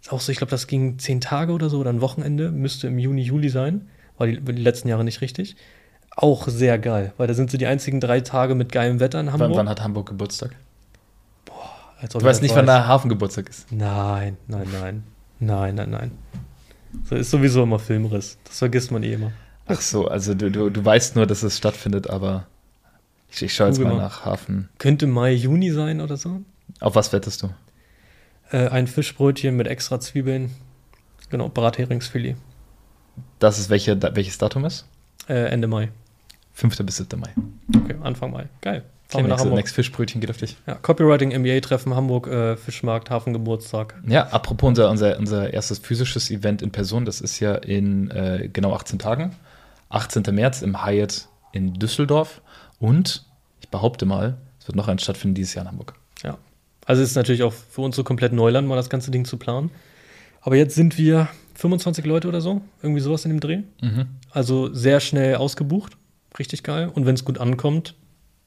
Ist 0.00 0.12
auch 0.12 0.20
so, 0.20 0.32
ich 0.32 0.38
glaube, 0.38 0.50
das 0.50 0.66
ging 0.66 0.98
zehn 0.98 1.20
Tage 1.20 1.52
oder 1.52 1.68
so 1.68 1.78
oder 1.78 1.90
ein 1.90 2.00
Wochenende. 2.00 2.50
Müsste 2.50 2.86
im 2.86 2.98
Juni, 2.98 3.22
Juli 3.22 3.48
sein. 3.48 3.88
War 4.16 4.26
die, 4.26 4.40
die 4.40 4.62
letzten 4.62 4.88
Jahre 4.88 5.04
nicht 5.04 5.20
richtig. 5.20 5.56
Auch 6.14 6.46
sehr 6.48 6.78
geil, 6.78 7.12
weil 7.16 7.26
da 7.26 7.34
sind 7.34 7.50
so 7.50 7.56
die 7.56 7.66
einzigen 7.66 7.98
drei 7.98 8.20
Tage 8.20 8.54
mit 8.54 8.70
geilem 8.70 9.00
Wetter 9.00 9.18
in 9.20 9.32
Hamburg. 9.32 9.50
Wann, 9.50 9.56
wann 9.56 9.68
hat 9.68 9.82
Hamburg 9.82 10.08
Geburtstag? 10.08 10.54
Als 12.00 12.14
ob 12.14 12.20
Du 12.20 12.26
ich 12.26 12.30
weißt 12.30 12.42
nicht, 12.42 12.50
weiß. 12.50 12.58
wann 12.58 12.66
der 12.66 12.86
Hafengeburtstag 12.86 13.48
ist. 13.48 13.72
Nein, 13.72 14.36
nein, 14.46 14.66
nein. 14.72 15.04
Nein, 15.42 15.74
nein, 15.74 15.90
nein. 15.90 16.12
So 17.04 17.16
ist 17.16 17.30
sowieso 17.30 17.64
immer 17.64 17.80
Filmriss. 17.80 18.38
Das 18.44 18.58
vergisst 18.58 18.92
man 18.92 19.02
eh 19.02 19.14
immer. 19.14 19.32
Ach 19.66 19.80
so, 19.80 20.06
also 20.06 20.34
du, 20.34 20.52
du, 20.52 20.70
du 20.70 20.84
weißt 20.84 21.16
nur, 21.16 21.26
dass 21.26 21.42
es 21.42 21.56
stattfindet, 21.58 22.08
aber 22.08 22.46
ich, 23.28 23.42
ich 23.42 23.52
schaue 23.52 23.68
jetzt 23.68 23.80
mal 23.80 23.96
nach 23.96 24.24
Hafen. 24.24 24.68
Könnte 24.78 25.08
Mai, 25.08 25.32
Juni 25.32 25.72
sein 25.72 26.00
oder 26.00 26.16
so. 26.16 26.42
Auf 26.80 26.94
was 26.94 27.12
wettest 27.12 27.42
du? 27.42 27.48
Äh, 28.52 28.68
ein 28.68 28.86
Fischbrötchen 28.86 29.56
mit 29.56 29.66
extra 29.66 29.98
Zwiebeln. 29.98 30.52
Genau, 31.30 31.48
Bratheringsfilet. 31.48 32.36
Das 33.40 33.58
ist 33.58 33.68
welche, 33.68 34.00
welches 34.14 34.38
Datum 34.38 34.64
ist? 34.64 34.86
Äh, 35.28 35.50
Ende 35.50 35.66
Mai. 35.66 35.88
5. 36.52 36.78
bis 36.84 36.98
7. 36.98 37.18
Mai. 37.18 37.30
Okay, 37.74 37.96
Anfang 38.02 38.30
Mai. 38.30 38.46
Geil. 38.60 38.84
Fahren 39.12 39.24
wir 39.24 39.28
nach 39.28 39.38
Hamburg. 39.38 39.56
Next 39.56 39.74
Fischbrötchen 39.74 40.20
geht 40.20 40.30
auf 40.30 40.36
dich. 40.36 40.56
Ja, 40.66 40.74
Copywriting 40.74 41.30
MBA-Treffen 41.30 41.94
Hamburg, 41.94 42.26
äh, 42.26 42.56
Fischmarkt, 42.56 43.10
Hafengeburtstag. 43.10 43.94
Ja, 44.06 44.28
apropos 44.28 44.68
unser, 44.68 44.90
unser, 44.90 45.18
unser 45.18 45.52
erstes 45.52 45.78
physisches 45.78 46.30
Event 46.30 46.62
in 46.62 46.70
Person, 46.70 47.04
das 47.04 47.20
ist 47.20 47.40
ja 47.40 47.54
in 47.54 48.10
äh, 48.10 48.48
genau 48.52 48.74
18 48.74 48.98
Tagen. 48.98 49.36
18. 49.90 50.22
März 50.34 50.62
im 50.62 50.84
Hyatt 50.84 51.28
in 51.52 51.74
Düsseldorf. 51.74 52.40
Und 52.78 53.24
ich 53.60 53.68
behaupte 53.68 54.06
mal, 54.06 54.38
es 54.58 54.66
wird 54.66 54.76
noch 54.76 54.88
ein 54.88 54.98
stattfinden 54.98 55.34
dieses 55.34 55.54
Jahr 55.54 55.64
in 55.64 55.70
Hamburg. 55.70 55.94
Ja. 56.22 56.38
Also 56.86 57.02
es 57.02 57.10
ist 57.10 57.16
natürlich 57.16 57.42
auch 57.42 57.52
für 57.52 57.82
uns 57.82 57.94
so 57.94 58.04
komplett 58.04 58.32
Neuland, 58.32 58.66
mal 58.66 58.76
das 58.76 58.90
ganze 58.90 59.10
Ding 59.10 59.24
zu 59.24 59.36
planen. 59.36 59.70
Aber 60.40 60.56
jetzt 60.56 60.74
sind 60.74 60.98
wir 60.98 61.28
25 61.54 62.04
Leute 62.04 62.28
oder 62.28 62.40
so, 62.40 62.62
irgendwie 62.82 63.00
sowas 63.00 63.24
in 63.24 63.30
dem 63.30 63.40
Dreh. 63.40 63.62
Mhm. 63.80 64.06
Also 64.30 64.72
sehr 64.72 65.00
schnell 65.00 65.36
ausgebucht. 65.36 65.96
Richtig 66.38 66.62
geil. 66.62 66.90
Und 66.92 67.06
wenn 67.06 67.14
es 67.14 67.24
gut 67.24 67.38
ankommt, 67.38 67.94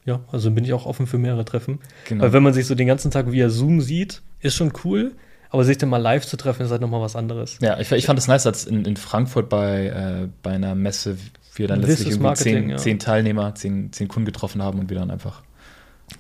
ja, 0.05 0.21
also 0.31 0.51
bin 0.51 0.63
ich 0.63 0.74
auch 0.74 0.85
offen 0.85 1.07
für 1.07 1.17
mehrere 1.17 1.45
Treffen. 1.45 1.79
Genau. 2.07 2.24
Weil 2.24 2.33
wenn 2.33 2.43
man 2.43 2.53
sich 2.53 2.67
so 2.67 2.75
den 2.75 2.88
ganzen 2.88 3.12
Tag 3.12 3.31
via 3.31 3.50
Zoom 3.50 3.81
sieht, 3.81 4.21
ist 4.39 4.55
schon 4.55 4.71
cool. 4.83 5.13
Aber 5.50 5.63
sich 5.63 5.77
dann 5.77 5.89
mal 5.89 5.97
live 5.97 6.25
zu 6.25 6.38
treffen, 6.38 6.63
ist 6.63 6.71
halt 6.71 6.81
nochmal 6.81 7.01
was 7.01 7.15
anderes. 7.15 7.59
Ja, 7.62 7.79
ich, 7.79 7.91
ich 7.91 8.05
fand 8.05 8.19
es 8.19 8.27
nice, 8.27 8.45
als 8.45 8.65
in, 8.65 8.83
in 8.83 8.97
Frankfurt 8.97 9.47
bei, 9.47 9.85
äh, 9.85 10.27
bei 10.43 10.51
einer 10.51 10.75
Messe 10.75 11.17
wir 11.53 11.67
dann 11.67 11.81
letztlich 11.81 12.12
irgendwie 12.12 12.33
zehn, 12.33 12.69
ja. 12.69 12.77
zehn 12.77 13.00
Teilnehmer, 13.00 13.55
zehn, 13.55 13.91
zehn 13.93 14.07
Kunden 14.07 14.25
getroffen 14.25 14.62
haben 14.62 14.79
und 14.79 14.89
wir 14.89 14.97
dann 14.97 15.12
einfach. 15.12 15.43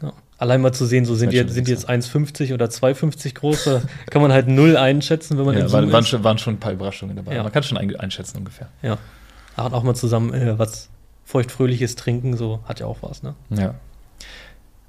Ja. 0.01 0.13
Allein 0.37 0.61
mal 0.61 0.73
zu 0.73 0.85
sehen, 0.85 1.05
so 1.05 1.15
sind 1.15 1.31
die, 1.31 1.47
sind 1.47 1.67
die 1.67 1.71
jetzt 1.71 1.89
1,50 1.89 2.53
oder 2.53 2.65
2,50 2.65 3.33
groß, 3.35 3.63
da 3.65 3.81
kann 4.09 4.21
man 4.21 4.33
halt 4.33 4.47
null 4.47 4.75
einschätzen, 4.75 5.37
wenn 5.37 5.45
man 5.45 5.55
Ja, 5.55 5.65
in 5.65 5.71
waren, 5.71 5.91
waren, 5.91 6.03
ist. 6.03 6.09
schon, 6.09 6.23
waren 6.23 6.37
schon 6.37 6.55
ein 6.55 6.59
paar 6.59 6.73
Überraschungen 6.73 7.15
dabei. 7.15 7.35
Ja. 7.35 7.43
Man 7.43 7.51
kann 7.51 7.63
schon 7.63 7.77
ein, 7.77 7.95
einschätzen 7.95 8.37
ungefähr. 8.37 8.69
Ja. 8.81 8.97
Hat 9.55 9.73
auch 9.73 9.83
mal 9.83 9.95
zusammen 9.95 10.33
äh, 10.33 10.59
was 10.59 10.89
feuchtfröhliches 11.25 11.95
trinken, 11.95 12.37
so 12.37 12.59
hat 12.65 12.79
ja 12.79 12.85
auch 12.85 12.99
was, 13.01 13.23
ne? 13.23 13.35
Ja. 13.49 13.75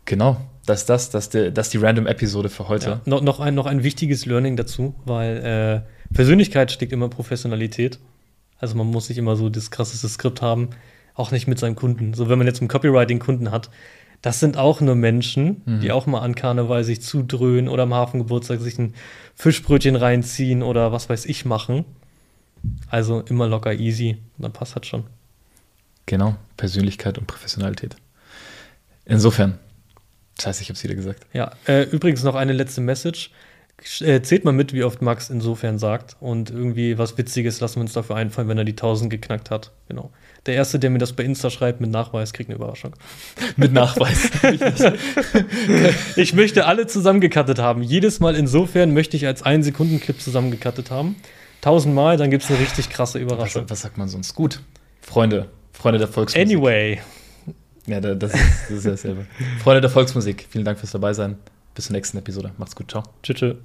Genau. 0.05 0.37
Das 0.67 0.81
ist 0.81 0.89
das, 0.91 1.11
das, 1.11 1.25
ist 1.25 1.35
die- 1.35 1.53
das 1.53 1.71
die 1.71 1.79
Random-Episode 1.79 2.49
für 2.49 2.69
heute. 2.69 2.91
Ja. 2.91 3.01
Noch, 3.05 3.21
noch, 3.23 3.41
ein, 3.41 3.55
noch 3.55 3.67
ein 3.67 3.83
wichtiges 3.83 4.27
Learning 4.27 4.57
dazu, 4.57 4.95
weil 5.05 5.85
äh, 5.85 6.15
Persönlichkeit 6.15 6.71
steckt 6.73 6.93
immer 6.93 7.09
Professionalität. 7.09 7.99
Also 8.59 8.77
man 8.77 8.87
muss 8.87 9.09
nicht 9.09 9.19
immer 9.19 9.37
so 9.37 9.49
das 9.49 9.71
krasseste 9.71 10.09
Skript 10.09 10.43
haben, 10.43 10.71
auch 11.15 11.31
nicht 11.31 11.47
mit 11.47 11.59
seinem 11.59 11.77
Kunden. 11.77 12.15
So 12.15 12.29
wenn 12.29 12.39
man 12.39 12.47
jetzt 12.47 12.61
einen 12.61 12.69
Copywriting-Kunden 12.69 13.51
hat, 13.51 13.71
das 14.23 14.41
sind 14.41 14.57
auch 14.57 14.81
nur 14.81 14.95
Menschen, 14.95 15.63
Mhm. 15.67 15.81
die 15.81 15.93
auch 15.93 16.07
mal 16.07 16.21
an 16.21 16.35
Karneval 16.35 16.83
sich 16.85 17.01
zudröhnen 17.03 17.69
oder 17.69 17.85
am 17.85 17.95
Hafengeburtstag 17.95 18.61
sich 18.61 18.79
ein 18.79 18.95
Fischbrötchen 19.35 19.95
reinziehen 19.97 20.63
oder 20.63 20.91
was 20.91 21.09
weiß 21.09 21.27
ich 21.27 21.45
machen. 21.45 21.85
Also 22.89 23.21
immer 23.21 23.47
locker 23.47 23.75
easy, 23.75 24.17
dann 24.39 24.53
passt 24.53 24.75
das 24.77 24.87
schon. 24.87 25.05
Genau. 26.07 26.37
Persönlichkeit 26.57 27.19
und 27.19 27.27
Professionalität. 27.27 27.97
Insofern. 29.05 29.59
Scheiße, 30.41 30.63
ich 30.63 30.69
hab's 30.69 30.83
wieder 30.85 30.95
gesagt. 30.95 31.27
Ja, 31.33 31.53
äh, 31.67 31.83
übrigens 31.85 32.23
noch 32.23 32.35
eine 32.35 32.53
letzte 32.53 32.81
Message. 32.81 33.31
Äh, 34.01 34.23
zählt 34.23 34.45
mal 34.45 34.53
mit, 34.53 34.73
wie 34.73 34.85
oft 34.85 35.03
Max 35.03 35.29
insofern 35.29 35.79
sagt. 35.79 36.17
Und 36.21 36.51
irgendwie 36.51 36.97
was 36.99 37.19
Witziges 37.19 37.61
lassen 37.61 37.77
wir 37.77 37.81
uns 37.83 37.93
dafür 37.93 38.17
einfallen, 38.17 38.49
wenn 38.49 38.57
er 38.57 38.65
die 38.65 38.73
1000 38.73 39.11
geknackt 39.11 39.51
hat. 39.51 39.73
Genau. 39.89 40.11
Der 40.47 40.55
Erste, 40.55 40.79
der 40.79 40.91
mir 40.91 40.99
das 40.99 41.13
bei 41.13 41.25
Insta 41.25 41.51
schreibt 41.51 41.81
mit 41.81 41.91
Nachweis, 41.91 42.33
kriegt 42.33 42.49
eine 42.49 42.57
Überraschung. 42.57 42.95
Mit 43.57 43.73
Nachweis. 43.73 44.31
Ich 46.17 46.33
möchte 46.33 46.67
alle 46.67 46.87
zusammengekattet 46.87 47.59
haben. 47.59 47.83
Jedes 47.83 48.21
Mal 48.21 48.35
insofern 48.35 48.95
möchte 48.95 49.17
ich 49.17 49.27
als 49.27 49.43
1 49.43 49.67
Sekunden 49.67 50.01
Clip 50.01 50.19
zusammengekattet 50.21 50.91
haben. 50.91 51.17
1000 51.57 51.95
Mal, 51.95 52.17
dann 52.17 52.31
gibt 52.31 52.45
es 52.45 52.51
eine 52.51 52.59
richtig 52.61 52.91
krasse 52.91 53.19
was, 53.19 53.23
Überraschung. 53.23 53.65
was 53.69 53.81
sagt 53.81 53.99
man 53.99 54.09
sonst? 54.09 54.35
Gut. 54.35 54.61
Freunde. 55.03 55.51
Freunde 55.77 55.99
der 55.99 56.09
Volksmusik. 56.09 56.49
Anyway, 56.49 57.01
Ja, 57.87 58.01
da- 58.01 58.15
das 58.15 58.35
ist, 58.35 58.43
das 58.63 58.71
ist 58.79 58.87
dasselbe. 58.87 59.27
Freunde 59.63 59.81
der 59.81 59.91
Volksmusik. 59.91 60.47
Vielen 60.51 60.65
Dank 60.65 60.79
fürs 60.79 60.91
dabei 60.93 61.13
sein. 61.13 61.37
Bis 61.75 61.87
zur 61.87 61.93
nächsten 61.95 62.19
Episode. 62.19 62.53
Macht's 62.59 62.75
gut. 62.75 62.91
Ciao. 62.91 63.03
tschüss. 63.23 63.37
tschüss. 63.37 63.57